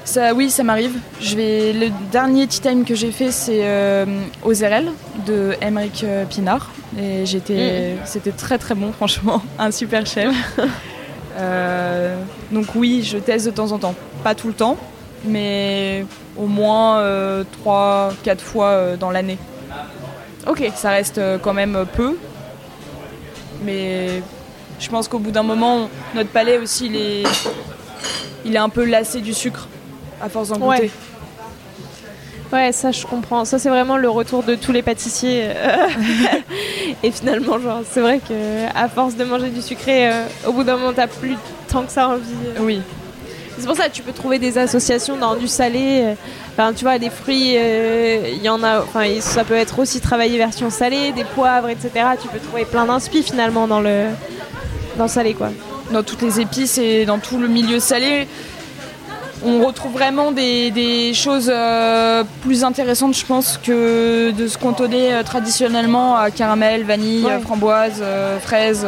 [0.04, 0.96] Ça, oui, ça m'arrive.
[1.20, 1.74] Je vais.
[1.74, 4.06] Le dernier tea time que j'ai fait, c'est euh,
[4.42, 4.86] aux RL
[5.26, 6.70] de Emeric Pinard.
[6.98, 10.34] Et j'étais, c'était très très bon, franchement, un super chef.
[11.38, 12.20] Euh,
[12.50, 14.76] donc oui, je teste de temps en temps, pas tout le temps,
[15.24, 16.04] mais
[16.36, 17.02] au moins
[17.64, 19.38] 3-4 fois euh, dans l'année.
[20.46, 20.70] Ok.
[20.74, 22.16] Ça reste euh, quand même peu,
[23.64, 24.22] mais
[24.78, 27.22] je pense qu'au bout d'un moment, notre palais aussi, il est,
[28.44, 29.68] il est un peu lassé du sucre
[30.20, 30.82] à force d'en goûter.
[30.82, 30.90] Ouais,
[32.72, 33.44] ça je comprends.
[33.44, 35.44] Ça c'est vraiment le retour de tous les pâtissiers.
[35.44, 35.88] euh.
[37.02, 38.34] et finalement, genre, c'est vrai que
[38.74, 41.36] à force de manger du sucré, euh, au bout d'un moment, t'as plus
[41.70, 42.22] tant que ça envie.
[42.56, 42.60] euh.
[42.62, 42.80] Oui,
[43.58, 46.14] C'est pour ça que tu peux trouver des associations dans du salé.
[46.52, 48.80] Enfin, tu vois, des fruits, euh, il y en a.
[48.80, 51.90] Enfin, ça peut être aussi travaillé version salée, des poivres, etc.
[52.20, 54.06] Tu peux trouver plein d'inspi finalement dans le
[54.96, 55.50] dans le salé, quoi.
[55.92, 58.26] dans toutes les épices et dans tout le milieu salé,
[59.44, 65.12] on retrouve vraiment des, des choses euh, plus intéressantes, je pense, que de se cantonner
[65.14, 67.40] euh, traditionnellement à caramel, vanille, Ouais.
[67.40, 68.86] framboise, euh, fraise.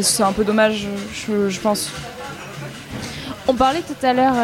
[0.00, 1.90] c'est un peu dommage, je, je pense.
[3.48, 4.34] On parlait tout à l'heure,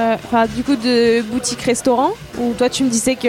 [0.57, 3.29] du coup, de boutique-restaurant, où toi tu me disais que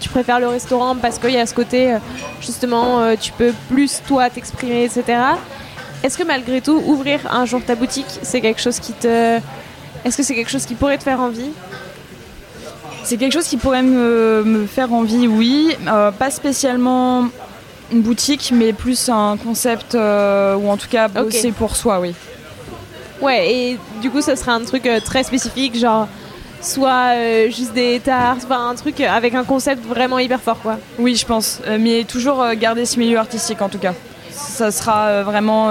[0.00, 1.94] tu préfères le restaurant parce qu'il y a ce côté,
[2.40, 5.04] justement, tu peux plus toi t'exprimer, etc.
[6.02, 9.38] Est-ce que malgré tout, ouvrir un jour ta boutique, c'est quelque chose qui te.
[10.06, 11.50] Est-ce que c'est quelque chose qui pourrait te faire envie?
[13.02, 15.76] C'est quelque chose qui pourrait me, me faire envie, oui.
[15.88, 17.26] Euh, pas spécialement
[17.90, 22.14] une boutique, mais plus un concept, euh, ou en tout cas bosser pour soi, oui.
[23.20, 26.06] Ouais, et du coup, ça serait un truc euh, très spécifique, genre
[26.62, 30.78] soit euh, juste des tarts, enfin un truc avec un concept vraiment hyper fort, quoi.
[31.00, 33.94] Oui, je pense, mais toujours garder ce milieu artistique en tout cas.
[34.30, 35.68] Ça sera vraiment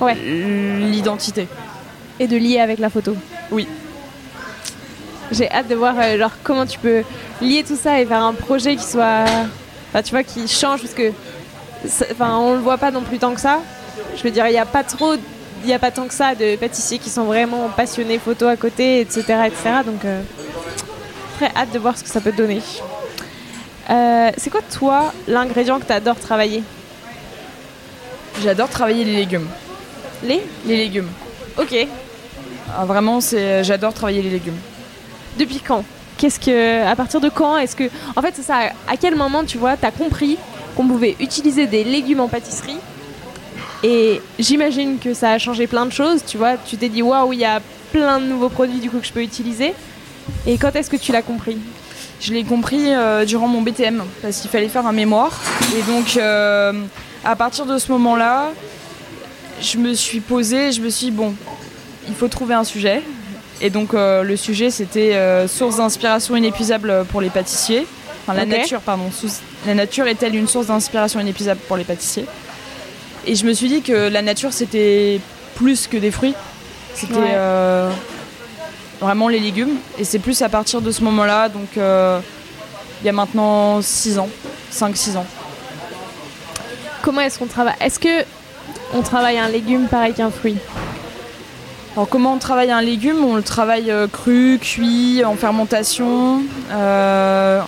[0.00, 0.14] Ouais.
[0.14, 1.46] l'identité.
[2.20, 3.16] Et de lier avec la photo.
[3.50, 3.66] Oui.
[5.32, 7.02] J'ai hâte de voir euh, genre comment tu peux
[7.40, 9.24] lier tout ça et faire un projet qui soit,
[9.88, 11.12] enfin tu vois, qui change parce que,
[12.12, 13.60] enfin on le voit pas non plus tant que ça.
[14.16, 15.14] Je veux dire, il n'y a pas trop,
[15.64, 19.00] il a pas tant que ça de pâtissiers qui sont vraiment passionnés photo à côté,
[19.00, 19.56] etc., etc.
[19.84, 20.22] Donc euh,
[21.38, 22.60] très hâte de voir ce que ça peut donner.
[23.90, 26.62] Euh, c'est quoi toi l'ingrédient que tu adores travailler?
[28.42, 29.48] J'adore travailler les légumes.
[30.22, 30.42] Les?
[30.66, 31.10] Les légumes.
[31.58, 31.74] Ok.
[32.76, 34.56] Ah, vraiment, c'est j'adore travailler les légumes.
[35.38, 35.84] Depuis quand?
[36.18, 37.84] Qu'est-ce que, à partir de quand est-ce que,
[38.16, 38.70] en fait, c'est ça.
[38.88, 40.38] À quel moment, tu vois, t'as compris
[40.76, 42.78] qu'on pouvait utiliser des légumes en pâtisserie?
[43.82, 46.24] Et j'imagine que ça a changé plein de choses.
[46.26, 47.60] Tu vois, tu t'es dit waouh, il y a
[47.92, 49.74] plein de nouveaux produits du coup que je peux utiliser.
[50.46, 51.58] Et quand est-ce que tu l'as compris?
[52.20, 55.38] Je l'ai compris euh, durant mon BTM parce qu'il fallait faire un mémoire.
[55.76, 56.72] Et donc, euh,
[57.24, 58.52] à partir de ce moment-là,
[59.60, 61.34] je me suis posée, je me suis dit, bon,
[62.08, 63.02] il faut trouver un sujet.
[63.60, 67.86] Et donc, euh, le sujet, c'était euh, source d'inspiration inépuisable pour les pâtissiers.
[68.26, 69.10] Enfin, la nature, pardon.
[69.12, 72.26] Sous- La nature est-elle une source d'inspiration inépuisable pour les pâtissiers?
[73.26, 75.20] Et je me suis dit que la nature, c'était
[75.54, 76.34] plus que des fruits.
[76.94, 77.30] C'était Ouais.
[77.32, 77.90] euh,
[79.00, 79.76] vraiment les légumes.
[79.98, 84.28] Et c'est plus à partir de ce moment-là, donc il y a maintenant 6 ans,
[84.72, 85.26] 5-6 ans.
[87.02, 88.24] Comment est-ce qu'on travaille Est-ce que
[88.94, 90.56] on travaille un légume pareil qu'un fruit?
[91.96, 93.24] Alors comment on travaille un légume?
[93.24, 96.42] On le travaille euh, cru, cuit, en fermentation.
[96.72, 97.60] euh,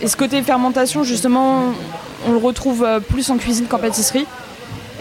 [0.00, 1.72] et ce côté fermentation, justement,
[2.26, 4.26] on le retrouve euh, plus en cuisine qu'en pâtisserie?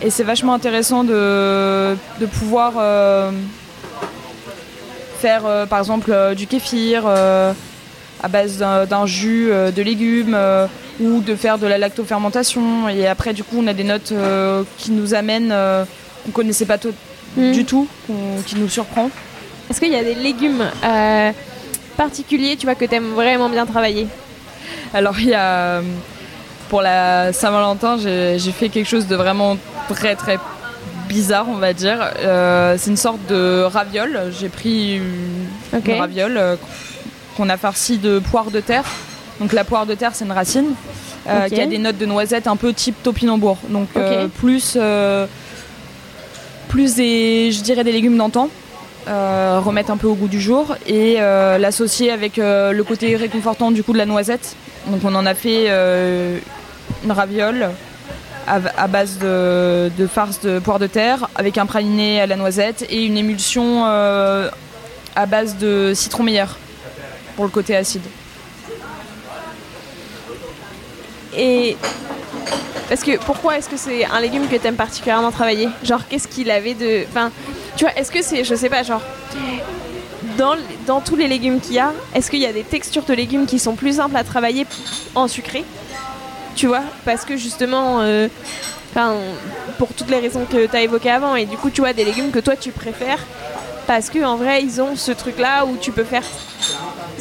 [0.03, 1.95] Et c'est vachement intéressant de,
[2.33, 3.31] pouvoir euh,
[5.17, 7.53] faire, euh, par exemple, euh, du kéfir euh,
[8.21, 10.67] à base d'un jus euh, de légumes euh,
[10.99, 12.89] ou de faire de la lactofermentation.
[12.89, 15.83] Et après, du coup, on a des notes euh, qui nous amènent, euh,
[16.25, 16.77] qu'on connaissait pas
[17.37, 17.51] Hmm.
[17.53, 17.87] du tout,
[18.45, 19.09] qui nous surprend.
[19.69, 21.31] Est-ce qu'il y a des légumes euh,
[21.95, 24.07] particuliers, tu vois, que t'aimes vraiment bien travailler?
[24.93, 25.41] Alors il y a
[25.77, 25.81] euh,
[26.69, 29.57] pour la Saint-Valentin, j'ai fait quelque chose de vraiment
[29.89, 30.37] très très
[31.07, 31.99] bizarre, on va dire.
[32.19, 34.31] Euh, c'est une sorte de raviole.
[34.39, 35.87] J'ai pris une, Ok.
[35.87, 36.55] une raviole euh,
[37.37, 38.85] qu'on a farcie de poire de terre.
[39.39, 40.73] Donc la poire de terre, c'est une racine
[41.27, 43.57] euh, qui a des notes de noisettes un peu type topinambour.
[43.69, 45.25] Donc euh, plus euh,
[46.71, 48.49] plus des, je dirais des légumes d'antan.
[49.07, 53.15] euh, remettre un peu au goût du jour et euh, l'associer avec euh, le côté
[53.15, 54.55] réconfortant du coup de la noisette.
[54.87, 55.67] Donc on en a fait
[57.03, 57.71] une raviole
[58.47, 62.85] à, base de, de farce de poire de terre avec un praliné à la noisette
[62.89, 66.57] et une émulsion à base de citron meilleur
[67.35, 68.01] pour le côté acide.
[71.37, 71.75] Et
[72.91, 76.51] parce que pourquoi est-ce que c'est un légume que t'aimes particulièrement travailler Genre qu'est-ce qu'il
[76.51, 77.31] avait de, enfin,
[77.77, 79.01] tu vois, est-ce que c'est, je sais pas, genre
[80.37, 83.13] dans dans tous les légumes qu'il y a, est-ce qu'il y a des textures de
[83.13, 84.67] légumes qui sont plus simples à travailler
[85.15, 85.63] en sucré
[86.57, 88.27] Tu vois, parce que justement, euh,
[88.89, 89.15] enfin,
[89.77, 92.31] pour toutes les raisons que t'as évoquées avant, et du coup, tu vois, des légumes
[92.31, 93.25] que toi tu préfères
[93.87, 96.23] parce que en vrai, ils ont ce truc-là où tu peux faire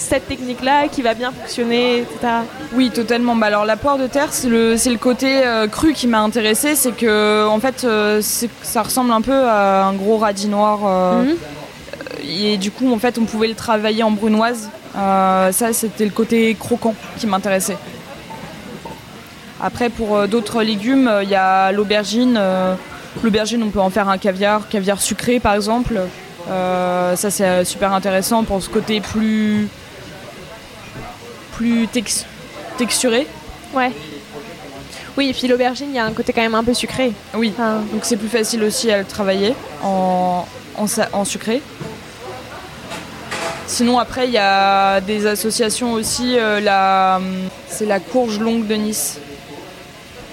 [0.01, 2.19] cette technique-là qui va bien fonctionner, etc.
[2.75, 3.37] Oui, totalement.
[3.37, 6.21] Bah, alors la poire de terre, c'est le, c'est le côté euh, cru qui m'a
[6.21, 6.75] intéressé.
[6.75, 8.21] C'est que en fait, euh,
[8.63, 10.81] ça ressemble un peu à un gros radis noir.
[10.85, 11.37] euh, Mhm.
[12.29, 14.69] Et du coup, en fait, on pouvait le travailler en brunoise.
[14.95, 17.77] Ça, c'était le côté croquant qui m'intéressait.
[19.63, 22.39] Après, pour d'autres légumes, il y a l'aubergine.
[23.23, 26.01] l'aubergine, on peut en faire un caviar, caviar sucré par exemple.
[26.51, 29.69] Euh, ça, c'est super intéressant pour ce côté plus,
[31.61, 32.25] plus tex-
[32.79, 33.27] texturé.
[33.75, 33.93] Ouais.
[35.19, 37.13] Oui, et puis l'aubergine, il y a un côté quand même un peu sucré.
[37.35, 40.47] Oui, Enfin, donc c'est plus facile aussi à le travailler en,
[40.79, 41.61] en, sa- en sucré.
[43.67, 47.21] Sinon après il y a des associations aussi, euh, la,
[47.69, 49.19] c'est la courge longue de Nice.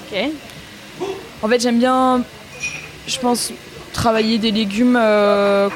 [0.09, 0.29] ok.
[1.43, 2.21] En fait j'aime bien,
[3.05, 3.51] je pense,
[3.91, 5.69] travailler des légumes euh,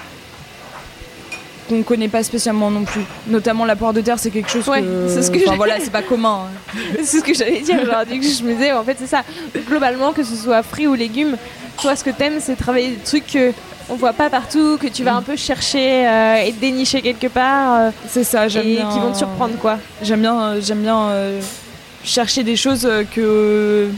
[1.71, 3.01] qu'on ne connaît pas spécialement non plus.
[3.27, 5.07] Notamment la poire de terre c'est quelque chose Ouais, que...
[5.07, 6.41] c'est ce que enfin, voilà, c'est pas commun.
[6.47, 6.79] hein.
[7.03, 7.83] C'est ce que j'allais dire.
[7.85, 9.23] Genre, du coup, je me disais, en fait, c'est ça.
[9.67, 11.35] Globalement, que ce soit fruits ou légumes,
[11.81, 13.51] toi, ce que t'aimes, c'est travailler des trucs que
[13.89, 17.73] on voit pas partout, que tu vas un peu chercher euh, et dénicher quelque part.
[17.79, 18.89] euh, C'est ça, j'aime et bien.
[18.89, 19.77] qui vont te surprendre quoi.
[20.01, 21.41] J'aime bien, euh, j'aime bien euh,
[22.03, 23.89] chercher des choses euh, que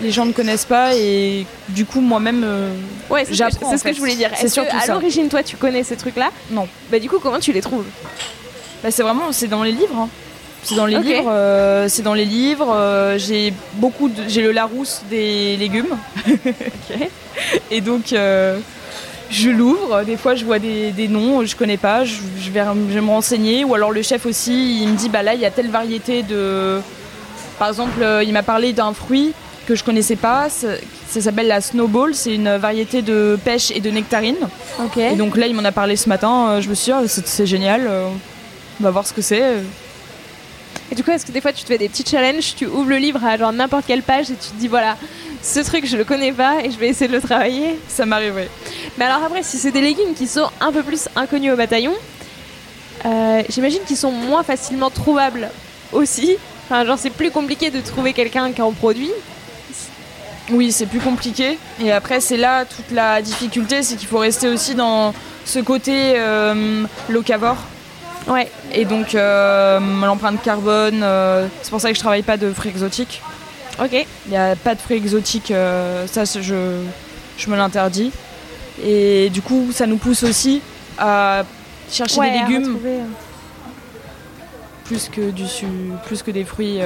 [0.00, 2.68] les gens ne connaissent pas et du coup moi-même euh,
[3.10, 4.30] Ouais, c'est ce que, J'apprends, c'est ce que je voulais dire.
[4.34, 4.92] C'est Est-ce que, surtout à ça.
[4.92, 6.30] l'origine, toi, tu connais ces trucs-là?
[6.50, 6.66] Non.
[6.90, 7.84] Bah du coup, comment tu les trouves?
[8.82, 9.96] Bah, c'est vraiment c'est dans les livres.
[9.98, 10.08] hein.
[10.62, 11.04] C'est dans les Ok.
[11.04, 11.30] livres.
[11.30, 12.72] euh, c'est dans les livres.
[12.74, 15.96] euh, j'ai beaucoup de, j'ai le Larousse des légumes.
[17.70, 18.58] Et donc euh,
[19.30, 20.02] je l'ouvre.
[20.04, 22.04] Des fois je vois des, des noms je connais pas.
[22.04, 23.64] Je, je vais, je vais me renseigner.
[23.64, 26.22] Ou alors le chef aussi il me dit bah là il y a telle variété
[26.22, 26.80] de.
[27.58, 29.32] Par exemple euh, il m'a parlé d'un fruit
[29.64, 30.48] que je connaissais pas.
[30.48, 30.68] Ça,
[31.08, 32.14] ça s'appelle la snowball.
[32.14, 34.36] C'est une variété de pêche et de nectarine.
[34.80, 34.96] Ok.
[34.96, 36.48] Et donc là, il m'en a parlé ce matin.
[36.48, 37.86] euh, je me suis dit, ah, c'est génial.
[37.86, 38.08] euh,
[38.80, 39.42] on va voir ce que c'est.
[40.92, 42.90] Et du coup, est-ce que des fois, tu te fais des petits challenges, tu ouvres
[42.90, 44.96] le livre à genre n'importe quelle page et tu te dis voilà,
[45.42, 47.78] ce truc, je le connais pas et je vais essayer de le travailler?
[47.88, 48.48] Ça m'arrive, ouais.
[48.98, 51.94] Mais alors après, si c'est des légumes qui sont un peu plus inconnus au bataillon,
[53.06, 55.48] euh, j'imagine qu'ils sont moins facilement trouvables
[55.92, 56.36] aussi.
[56.66, 59.10] Enfin, genre, c'est plus compliqué de trouver quelqu'un qui en produit.
[60.50, 61.58] Oui, c'est plus compliqué.
[61.82, 65.14] Et après, c'est là toute la difficulté, c'est qu'il faut rester aussi dans
[65.46, 67.56] ce côté euh, locavore.
[68.26, 68.50] Ouais.
[68.72, 72.70] Et donc, euh, l'empreinte carbone, euh, c'est pour ça que je travaille pas de fruits
[72.70, 73.22] exotiques.
[73.82, 73.92] Ok.
[73.92, 75.48] Il n'y a pas de fruits exotiques,
[76.06, 76.80] ça je,
[77.38, 78.12] je me l'interdis.
[78.84, 80.60] Et du coup, ça nous pousse aussi
[80.98, 81.44] à
[81.90, 83.02] chercher Ouais, des légumes euh.
[84.84, 85.66] plus que, du, su-
[86.06, 86.80] plus que des fruits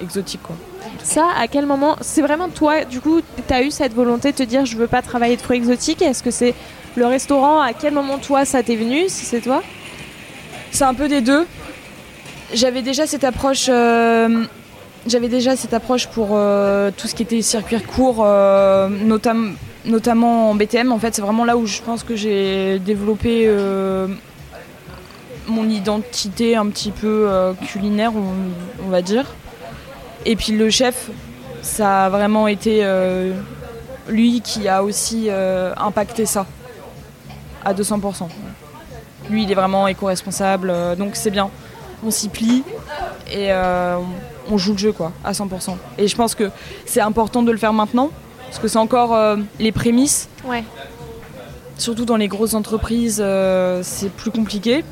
[0.00, 0.42] exotiques.
[0.42, 0.56] Quoi.
[1.02, 4.42] Ça, à quel moment C'est vraiment toi, du coup, t'as eu cette volonté de te
[4.42, 6.02] dire je veux pas travailler de fruits exotiques?
[6.02, 6.54] Est-ce que c'est
[6.96, 7.60] le restaurant?
[7.60, 9.62] À quel moment, toi, ça t'est venu Si c'est toi?
[10.70, 11.46] C'est un peu des deux.
[12.54, 13.66] J'avais déjà cette approche.
[13.68, 14.44] euh,
[16.14, 20.92] pour euh, tout ce qui était circuit court, euh, notam- notamment en BTM.
[20.92, 23.50] En fait, c'est vraiment là où je pense que j'ai développé
[25.48, 27.28] mon identité un petit peu
[27.66, 28.12] culinaire,
[28.86, 29.26] on va dire.
[30.24, 31.10] Et puis le chef,
[31.62, 33.32] ça a vraiment été euh,
[34.08, 36.46] lui qui a aussi euh, impacté ça
[37.64, 38.28] à 200%.
[39.30, 41.50] Lui, il est vraiment éco-responsable, euh, donc c'est bien.
[42.04, 42.64] On s'y plie
[43.32, 43.52] et
[44.50, 45.76] on joue le jeu quoi, à 100%.
[45.98, 46.50] Et je pense que
[46.84, 48.10] c'est important de le faire maintenant,
[48.46, 49.16] parce que c'est encore
[49.60, 50.28] les prémices.
[50.44, 50.64] Ouais.
[51.78, 53.24] Surtout dans les grosses entreprises,
[53.82, 54.84] c'est plus compliqué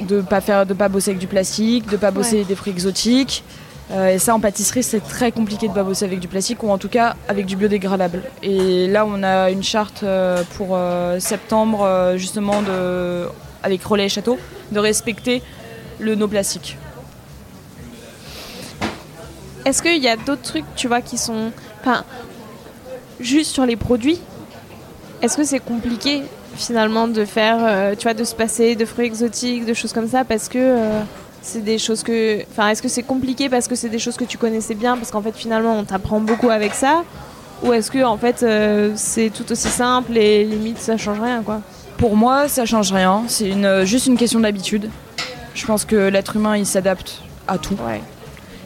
[0.00, 2.44] de pas faire, de pas bosser avec du plastique, de pas bosser Ouais.
[2.44, 3.42] des fruits exotiques.
[3.90, 6.70] Euh, et ça, en pâtisserie, c'est très compliqué de pas bosser avec du plastique ou
[6.70, 8.22] en tout cas avec du biodégradable.
[8.42, 12.62] Et là, on a une charte euh, pour euh, septembre, justement,
[13.62, 14.38] avec Relais et Château,
[14.72, 15.42] de respecter
[15.98, 16.78] le no plastique.
[19.64, 21.50] Est-ce qu'il y a d'autres trucs, tu vois, qui sont.
[21.80, 22.04] Enfin,
[23.20, 24.20] juste sur les produits,
[25.22, 26.22] est-ce que c'est compliqué
[26.56, 30.24] finalement de faire, tu vois, de se passer de fruits exotiques, de choses comme ça,
[30.24, 31.02] parce que
[31.44, 32.42] c'est des choses que.
[32.50, 35.10] Enfin, est-ce que c'est compliqué parce que c'est des choses que tu connaissais bien, parce
[35.10, 37.04] qu'en fait finalement on t'apprend beaucoup avec ça?
[37.62, 41.42] Ou est-ce que en fait euh, c'est tout aussi simple et limite ça change rien,
[41.42, 41.60] quoi?
[41.98, 43.22] Pour moi, ça change rien.
[43.28, 44.90] C'est une, juste une question d'habitude.
[45.54, 47.76] Je pense que l'être humain, il s'adapte à tout.
[47.86, 48.00] Ouais.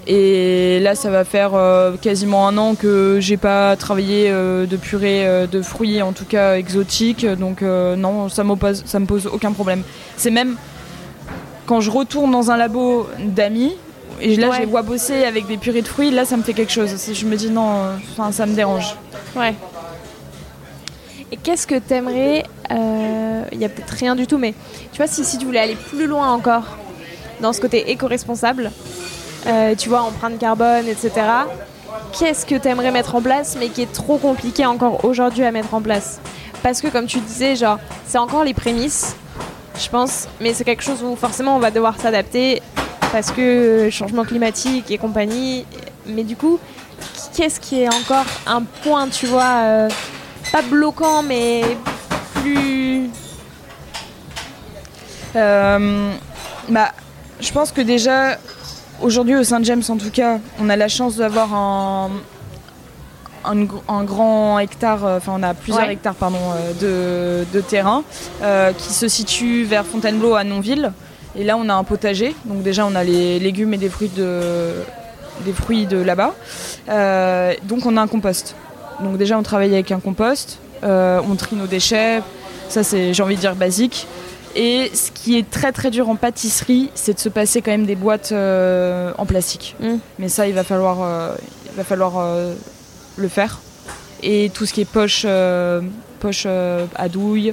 [0.06, 4.78] Et là, ça va faire euh, quasiment un an que j'ai pas travaillé euh, de
[4.78, 7.26] purée euh, de fruits, en tout cas exotiques.
[7.26, 8.42] Donc euh, non, ça
[8.86, 9.82] ça me pose aucun problème.
[10.16, 10.56] C'est même
[11.68, 13.74] quand je retourne dans un labo d'amis
[14.20, 14.56] et là Ouais.
[14.56, 16.90] je les vois bosser avec des purées de fruits, là ça me fait quelque chose.
[17.12, 18.96] Je me dis non, euh, enfin ça me dérange.
[19.36, 19.54] Ouais.
[21.30, 24.54] Et qu'est-ce que t'aimerais euh, Il y a peut-être rien du tout, mais
[24.92, 26.64] tu vois, si, si tu voulais aller plus loin encore
[27.42, 28.72] dans ce côté éco-responsable,
[29.46, 31.12] euh, tu vois, empreinte carbone, etc.
[32.18, 35.74] Qu'est-ce que t'aimerais mettre en place, mais qui est trop compliqué encore aujourd'hui à mettre
[35.74, 36.18] en place?
[36.62, 39.14] Parce que, comme tu disais, genre, c'est encore les prémices,
[39.78, 42.60] je pense, mais c'est quelque chose où forcément on va devoir s'adapter
[43.12, 45.64] parce que euh, changement climatique et compagnie.
[46.06, 46.58] Mais du coup,
[47.34, 49.88] qu'est-ce qui est encore un point, tu vois, euh,
[50.52, 51.62] pas bloquant, mais
[52.34, 53.10] plus.
[55.36, 56.12] Euh,
[56.68, 56.92] bah,
[57.40, 58.38] je pense que déjà,
[59.00, 62.10] aujourd'hui au Saint-James en tout cas, on a la chance d'avoir un,
[63.48, 65.92] un, gr- un grand hectare, euh, enfin on a plusieurs Ouais.
[65.94, 66.38] hectares pardon,
[66.82, 68.02] euh, de, de terrain
[68.42, 70.92] euh, qui se situe vers Fontainebleau à Nonville.
[71.36, 74.10] Et là on a un potager, donc déjà on a les légumes et des fruits
[74.16, 74.72] de,
[75.44, 76.34] des fruits de là-bas.
[77.64, 78.54] Donc on a un compost.
[79.00, 82.22] Donc déjà on travaille avec un compost, on trie nos déchets,
[82.68, 84.06] ça c'est j'ai envie de dire basique.
[84.56, 87.84] Et ce qui est très très dur en pâtisserie, c'est de se passer quand même
[87.84, 89.76] des boîtes euh, en plastique.
[89.78, 89.96] Mm.
[90.18, 91.34] Mais ça, il va falloir, euh,
[91.70, 92.54] il va falloir euh,
[93.18, 93.60] le faire.
[94.22, 95.80] Et tout ce qui est poche, euh,
[96.20, 97.52] poche euh, à douille,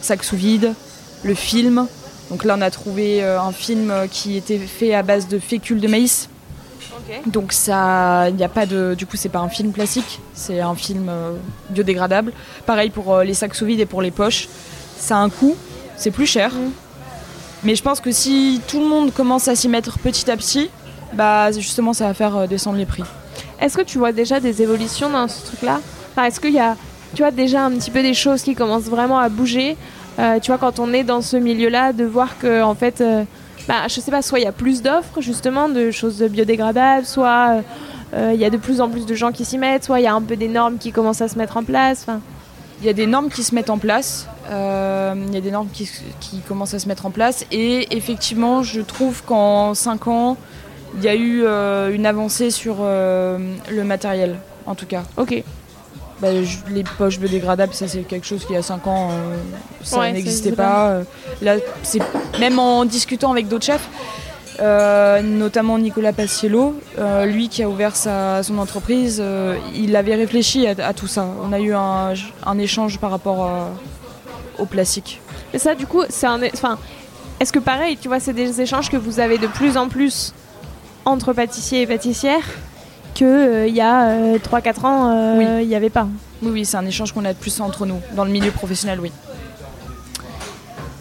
[0.00, 0.74] sac sous vide,
[1.22, 1.86] le film.
[2.30, 5.80] Donc là, on a trouvé euh, un film qui était fait à base de fécule
[5.80, 6.28] de maïs.
[7.26, 10.60] Donc ça, il n'y a pas de, du coup, c'est pas un film classique, c'est
[10.60, 11.10] un film
[11.70, 12.32] biodégradable.
[12.66, 14.46] Pareil pour les sacs sous vide et pour les poches.
[14.98, 15.56] Ça a un coût,
[15.96, 16.52] c'est plus cher.
[16.52, 16.70] Mm.
[17.64, 20.68] Mais je pense que si tout le monde commence à s'y mettre petit à petit,
[21.14, 23.04] bah justement, ça va faire descendre les prix.
[23.60, 25.80] Est-ce que tu vois déjà des évolutions dans ce truc-là
[26.24, 26.76] Est-ce qu'il y a,
[27.14, 29.76] tu vois, déjà un petit peu des choses qui commencent vraiment à bouger
[30.18, 33.24] Euh, Tu vois, quand on est dans ce milieu-là, de voir que, en fait, euh,
[33.68, 37.62] bah, je sais pas, soit il y a plus d'offres justement de choses biodégradables, soit
[38.14, 40.04] euh, il y a de plus en plus de gens qui s'y mettent, soit il
[40.04, 42.06] y a un peu des normes qui commencent à se mettre en place.
[42.80, 44.26] Il y a des normes qui se mettent en place.
[44.50, 45.88] il y a des normes qui,
[46.20, 47.44] qui commencent à se mettre en place.
[47.52, 50.36] Et effectivement, je trouve qu'en 5 ans,
[50.96, 53.38] il y a eu euh, une avancée sur euh,
[53.70, 54.36] le matériel,
[54.66, 55.02] en tout cas.
[55.16, 55.42] ok.
[56.20, 59.10] Bah, je- les poches biodégradables, ça c'est quelque chose qui il y a 5 ans,
[59.12, 59.36] euh,
[59.84, 61.02] ça Ouais, n'existait pas.
[61.42, 62.00] Là, c'est
[62.40, 63.88] même en discutant avec d'autres chefs,
[65.22, 66.74] notamment Nicolas Paciello,
[67.26, 69.22] lui qui a ouvert sa, son entreprise,
[69.74, 71.26] il avait réfléchi à, à tout ça.
[71.42, 72.14] On a eu un,
[72.44, 73.48] un échange par rapport
[74.58, 75.20] au plastique.
[75.54, 76.40] Et ça, du coup, c'est un.
[76.52, 76.78] Enfin,
[77.40, 80.34] est-ce que pareil, tu vois, c'est des échanges que vous avez de plus en plus
[81.08, 82.44] entre pâtissiers et pâtissières
[83.14, 86.06] que il y a 3-4 ans, euh, il n'y avait pas.
[86.42, 88.00] Oui, oui, c'est un échange qu'on a de plus entre nous.
[88.14, 89.12] Dans le milieu professionnel, oui.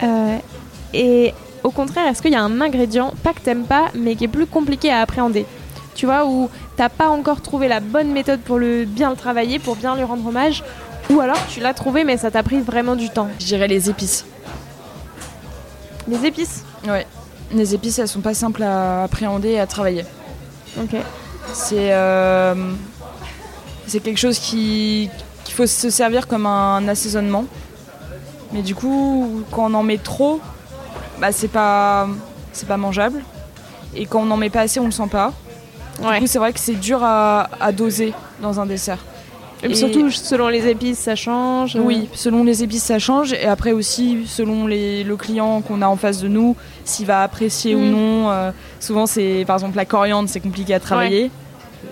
[0.03, 0.38] Euh,
[0.93, 1.34] et
[1.64, 4.30] au contraire, est-ce qu'il y a un ingrédient, pas que t'aimes pas, mais qui est
[4.30, 5.45] plus compliqué à appréhender?
[5.95, 9.60] Tu vois, où t'as pas encore trouvé la bonne méthode pour le bien le travailler,
[9.60, 10.64] pour bien lui rendre hommage,
[11.10, 13.30] ou alors tu l'as trouvé, mais ça t'a pris vraiment du temps?
[13.39, 14.26] Je dirais les épices.
[16.08, 16.64] Les épices?
[16.88, 17.05] Ouais.
[17.52, 20.06] Les épices, elles sont pas simples à appréhender et à travailler.
[20.80, 20.95] Ok.
[21.54, 22.54] C'est euh,
[23.88, 25.10] c'est quelque chose qui
[25.45, 27.45] qu'il faut se servir comme un assaisonnement.
[28.52, 30.41] Mais du coup, quand on en met trop,
[31.20, 32.08] bah c'est pas
[32.52, 33.24] c'est pas mangeable.
[33.95, 35.32] Et quand on en met pas assez, on le sent pas.
[36.02, 36.20] Du Ouais.
[36.20, 39.00] coup, c'est vrai que c'est dur à, à doser dans un dessert.
[39.64, 41.76] Et Et- surtout, selon les épices, ça change.
[41.82, 43.34] Oui, selon les épices, ça change.
[43.34, 46.55] Et après aussi, selon les, le client qu'on a en face de nous,
[46.86, 47.89] s'il va apprécier ou Mm.
[47.91, 48.30] non.
[48.30, 51.32] Euh, souvent, c'est par exemple la coriandre, c'est compliqué à travailler.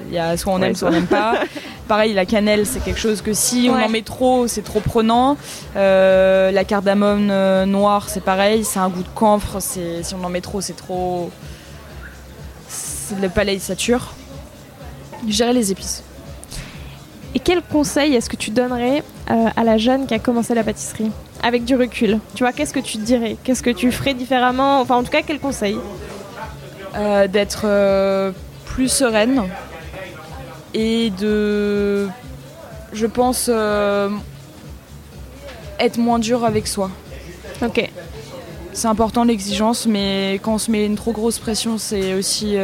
[0.07, 1.33] Il y a soit on Ouais, aime, soit on n'aime pas.
[1.87, 5.35] Pareil, la cannelle, c'est quelque chose que si on en met trop, c'est trop prenant.
[5.75, 9.57] Euh, la cardamome euh, noire, c'est pareil, c'est un goût de camphre.
[9.59, 11.31] C'est si on en met trop, c'est trop.
[13.21, 14.13] Le palais il sature.
[15.27, 16.03] Je dirais les épices.
[17.35, 20.63] Et quel conseil est-ce que tu donnerais euh, à la jeune qui a commencé la
[20.63, 21.11] pâtisserie?
[21.43, 22.19] Avec du recul.
[22.33, 23.35] Tu vois, qu'est-ce que tu te dirais?
[23.43, 24.79] Qu'est-ce que tu ferais différemment?
[24.79, 25.77] Enfin, en tout cas, quel conseil?
[26.95, 28.31] Euh, d'être euh,
[28.63, 29.43] plus sereine
[30.73, 32.07] et de,
[32.93, 33.49] je pense,
[35.79, 36.89] être moins dur avec soi.
[37.61, 37.89] Ok.
[38.71, 42.55] C'est important l'exigence, mais quand on se met une trop grosse pression, c'est aussi,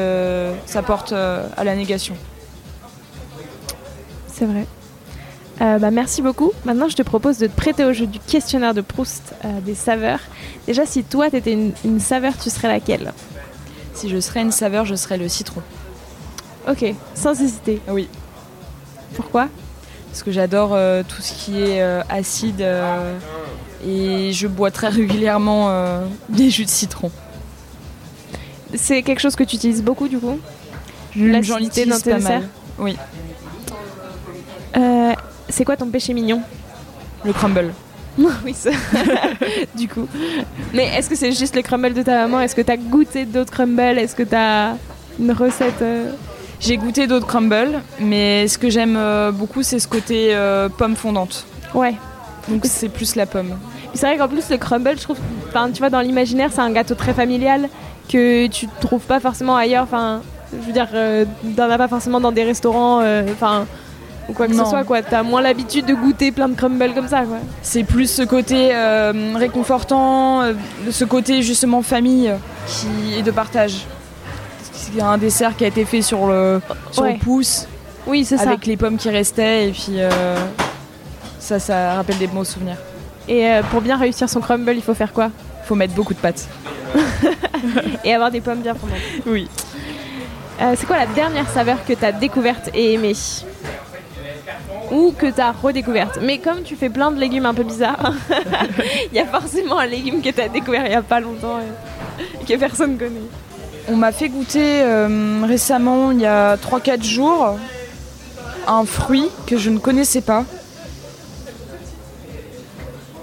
[0.66, 2.16] ça porte à la négation.
[4.42, 4.66] C'est vrai.
[5.62, 6.52] Euh, bah, merci beaucoup.
[6.66, 9.76] Maintenant, je te propose de te prêter au jeu du questionnaire de Proust euh, des
[9.76, 10.20] saveurs.
[10.66, 13.14] Déjà, si toi, tu étais une, une saveur, tu serais laquelle?
[13.94, 15.62] Si je serais une saveur, je serais le citron.
[16.68, 16.84] Ok,
[17.14, 17.82] sans hésiter.
[17.88, 18.10] Oui.
[19.14, 19.48] Pourquoi?
[20.10, 22.66] Parce que j'adore euh, tout ce qui est acide
[23.86, 25.70] et je bois très régulièrement
[26.30, 27.12] des jus de citron.
[28.74, 30.40] C'est quelque chose que tu utilises beaucoup, du coup?
[31.16, 32.50] J'en dans utilise tes pas mal.
[32.80, 32.98] Oui,
[34.78, 35.14] Euh,
[35.50, 36.42] C'est quoi ton péché mignon
[37.24, 37.74] le crumble.
[38.44, 38.72] Oui, ça.
[39.76, 40.08] du coup.
[40.74, 42.42] Mais est-ce que c'est juste le crumble de ta maman?
[42.42, 43.98] Est-ce que tu as goûté d'autres crumbles?
[43.98, 44.76] Est-ce que tu as
[45.20, 46.12] une recette euh,
[46.60, 50.96] J'ai goûté d'autres crumbles, mais ce que j'aime euh, beaucoup, c'est ce côté euh, pomme
[50.96, 51.46] fondante.
[51.74, 51.94] Ouais.
[52.50, 53.58] Donc c'est plus la pomme.
[53.94, 55.18] C'est vrai qu'en plus, le crumble, je trouve,
[55.50, 57.70] enfin, tu vois, dans l'imaginaire, c'est un gâteau très familial
[58.10, 59.84] que tu trouves pas forcément ailleurs.
[59.84, 60.22] Enfin,
[60.54, 63.66] je veux dire, euh, t'en as pas forcément dans des restaurants, euh, enfin,
[64.30, 64.64] ou quoi que Non.
[64.66, 65.02] ce soit, quoi.
[65.02, 67.38] T'as moins l'habitude de goûter plein de crumbles comme ça, quoi.
[67.62, 70.54] C'est plus ce côté euh, réconfortant, euh,
[70.90, 72.32] ce côté justement famille
[72.68, 73.86] qui est de partage.
[74.74, 76.62] C'est un dessert qui a été fait sur le,
[76.92, 77.14] sur Ouais.
[77.14, 77.68] le pouce,
[78.08, 78.44] Oui, c'est ça.
[78.44, 80.10] avec les pommes qui restaient, et puis euh,
[81.40, 82.78] ça, ça rappelle des bons souvenirs.
[83.28, 85.30] Et pour bien réussir son crumble, il faut faire quoi?
[85.66, 86.48] Faut mettre beaucoup de pâtes.
[88.04, 88.98] Et avoir des pommes bien fondantes.
[89.28, 89.48] Oui.
[90.76, 93.14] C'est quoi la dernière saveur que t'as découverte et aimée?
[94.92, 98.14] Ou que t'as redécouverte Mais comme tu fais plein de légumes un peu bizarres,
[99.12, 102.46] il y a forcément un légume que t'as découvert il y a pas longtemps et
[102.46, 103.22] que personne connaît.
[103.88, 107.58] On m'a fait goûter euh, récemment, il y a 3-4 jours,
[108.68, 110.46] un fruit que je ne connaissais pas.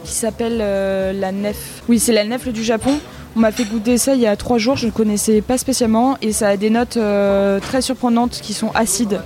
[0.05, 1.83] s'appelle euh, la nef.
[1.89, 2.99] Oui, c'est la nef du Japon.
[3.37, 6.17] On m'a fait goûter ça il y a trois jours, je ne connaissais pas spécialement
[6.23, 9.21] et ça a des notes euh, très surprenantes qui sont acides.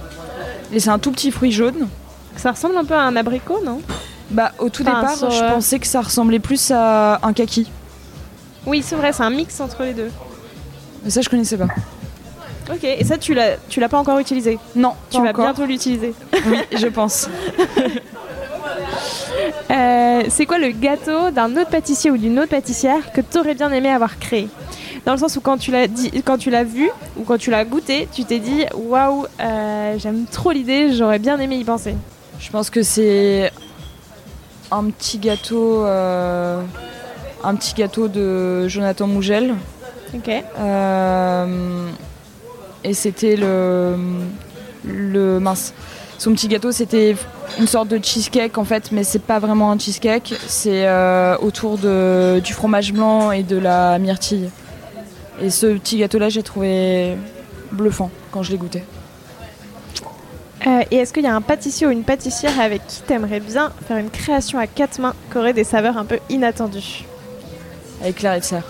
[0.72, 1.88] Et c'est un tout petit fruit jaune.
[2.36, 3.80] Ça ressemble un peu à un abricot, non?
[4.30, 7.32] Bah au tout Enfin, départ, sur, je euh, pensais que ça ressemblait plus à un
[7.32, 7.70] kaki.
[8.66, 10.10] Oui, c'est vrai, c'est un mix entre les deux.
[11.04, 11.66] Mais ça je connaissais pas.
[12.72, 14.58] Ok, et ça, tu l'as, tu l'as pas encore utilisé?
[14.76, 15.44] Non, Tu vas encore.
[15.46, 16.14] bientôt l'utiliser.
[16.46, 17.28] Oui, je pense.
[19.70, 23.54] Euh, c'est quoi le gâteau d'un autre pâtissier ou d'une autre pâtissière que tu aurais
[23.54, 24.48] bien aimé avoir créé?
[25.06, 27.50] Dans le sens où quand tu l'as dit, quand tu l'as vu ou quand tu
[27.50, 31.94] l'as goûté, tu t'es dit waouh, euh, j'aime trop l'idée, j'aurais bien aimé y penser.
[32.42, 33.52] Je pense que c'est
[34.72, 36.60] un petit gâteau, euh,
[37.44, 39.54] un petit gâteau de Jonathan Mougel.
[40.12, 40.28] Ok.
[40.58, 41.88] Euh,
[42.82, 43.94] et c'était le,
[44.84, 45.72] le mince.
[46.18, 47.14] Son petit gâteau, c'était
[47.60, 50.34] une sorte de cheesecake en fait, mais c'est pas vraiment un cheesecake.
[50.46, 54.50] C'est euh, autour de, du fromage blanc et de la myrtille.
[55.40, 57.16] Et ce petit gâteau-là, j'ai trouvé
[57.70, 58.82] bluffant quand je l'ai goûté.
[60.66, 63.72] Euh, et est-ce qu'il y a un pâtissier ou une pâtissière avec qui t'aimerais bien
[63.88, 67.04] faire une création à quatre mains qui aurait des saveurs un peu inattendues
[68.00, 68.66] Avec Claire Serre.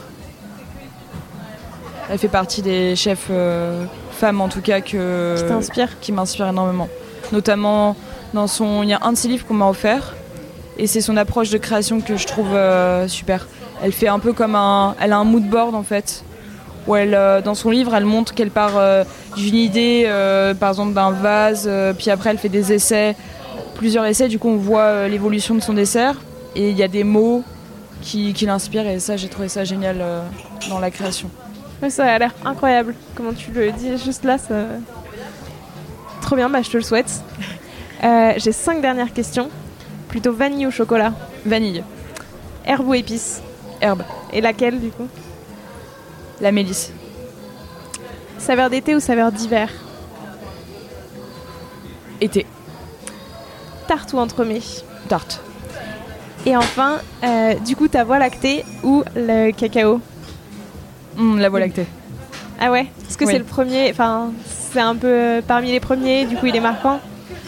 [2.11, 6.49] Elle fait partie des chefs euh, femmes en tout cas que, Qui t'inspire qui m'inspire
[6.49, 6.89] énormément.
[7.31, 7.95] Notamment
[8.33, 10.15] dans son, il y a un de ses livres qu'on m'a offert
[10.79, 13.47] et c'est son approche de création que je trouve euh, super.
[13.83, 16.25] Elle fait un peu comme un, elle a un mood board en fait
[16.87, 18.73] où elle, dans son livre, elle montre qu'elle part
[19.37, 23.17] d'une idée, euh, par exemple d'un vase, euh, puis après elle fait des essais,
[23.75, 24.29] plusieurs essais.
[24.29, 26.21] Du coup, on voit euh, l'évolution de son dessert
[26.55, 27.43] et il y a des mots
[28.01, 30.05] qui, qui l'inspirent et ça, j'ai trouvé ça génial
[30.69, 31.31] dans la création.
[31.83, 32.95] Ouais, ça a l'air incroyable.
[33.15, 34.55] Comment tu le dis juste là, ça...
[36.21, 37.23] Trop bien, bah, je te le souhaite.
[38.37, 39.49] J'ai cinq dernières questions.
[40.09, 41.13] Plutôt vanille ou chocolat?
[41.47, 41.83] Vanille,
[42.65, 43.43] Herbe ou épice
[43.83, 44.03] herbe,
[44.33, 45.09] Et laquelle du coup?
[46.41, 46.93] La mélisse,
[48.43, 49.69] Saveur d'été ou saveur d'hiver
[52.21, 52.47] été,
[53.89, 54.61] Tarte ou entremets
[55.09, 55.41] tarte,
[56.47, 60.01] Et enfin, euh, du coup, ta voie lactée ou le cacao
[61.19, 61.87] Hum, la voie lactée.
[62.61, 63.33] Ah ouais Est-ce que Oui.
[63.33, 64.33] c'est le premier Enfin,
[64.73, 67.01] c'est un peu euh, parmi les premiers, du coup, il est marquant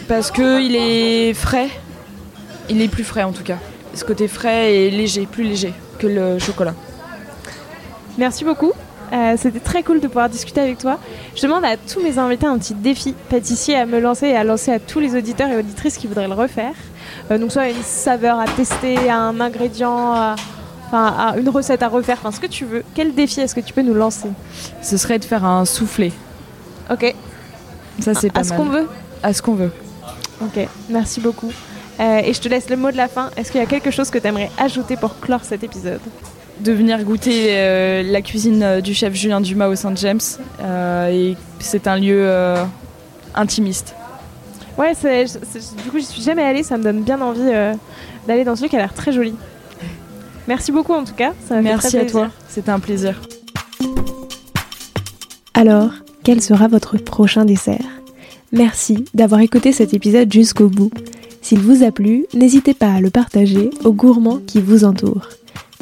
[0.09, 1.69] Parce que il est frais,
[2.69, 3.57] il est plus frais en tout cas.
[3.93, 6.73] Ce côté frais et léger, plus léger que le chocolat.
[8.17, 8.73] Merci beaucoup.
[9.13, 10.97] Euh, C'était très cool de pouvoir discuter avec toi.
[11.35, 14.43] Je demande à tous mes invités un petit défi pâtissier à me lancer et à
[14.43, 16.73] lancer à tous les auditeurs et auditrices qui voudraient le refaire.
[17.31, 20.35] Euh, donc soit une saveur à tester, un ingrédient, à-
[20.87, 22.83] enfin à une recette à refaire, enfin ce que tu veux.
[22.95, 24.29] Quel défi est-ce que tu peux nous lancer?
[24.81, 26.11] Ce serait de faire un soufflé.
[26.91, 27.13] Ok.
[28.01, 28.87] Ça c'est pas À ce qu'on veut?
[29.23, 29.71] À ce qu'on veut.
[30.41, 30.67] Ok.
[30.89, 31.51] Merci beaucoup.
[31.99, 33.29] Euh, et je te laisse le mot de la fin.
[33.37, 36.01] Est-ce qu'il y a quelque chose que tu aimerais ajouter pour clore cet épisode?
[36.61, 40.19] De venir goûter euh, la cuisine euh, du chef Julien Dumas au Saint James.
[40.61, 42.63] Euh, et c'est un lieu euh,
[43.35, 43.93] intimiste.
[44.77, 46.63] Ouais, c'est- c'est- du coup, je suis jamais allée.
[46.63, 47.73] Ça me donne bien envie euh,
[48.27, 49.33] d'aller dans ce lieu qui a l'air très joli.
[50.47, 51.33] Merci beaucoup en tout cas.
[51.47, 52.29] Ça Merci très à toi.
[52.47, 53.19] C'était un plaisir.
[55.53, 55.91] Alors,
[56.23, 57.85] quel sera votre prochain dessert?
[58.51, 60.91] Merci d'avoir écouté cet épisode jusqu'au bout.
[61.41, 65.29] S'il vous a plu, n'hésitez pas à le partager aux gourmands qui vous entourent.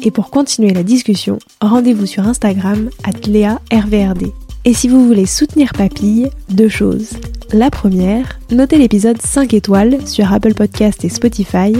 [0.02, 2.90] Et pour continuer la discussion, rendez-vous sur Instagram
[3.26, 4.32] @léa_rvrd.
[4.66, 7.10] Et si vous voulez soutenir Papille, deux choses.
[7.52, 11.72] La première, notez l'épisode 5 étoiles sur Apple Podcast et Spotify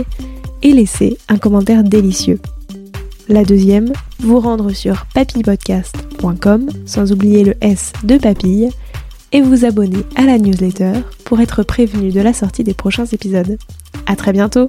[0.62, 2.40] et laissez un commentaire délicieux.
[3.28, 8.68] La deuxième, vous rendre sur papillepodcast.com sans oublier le S de papille
[9.32, 10.92] et vous abonner à la newsletter
[11.24, 13.58] pour être prévenu de la sortie des prochains épisodes.
[14.06, 14.68] À très bientôt!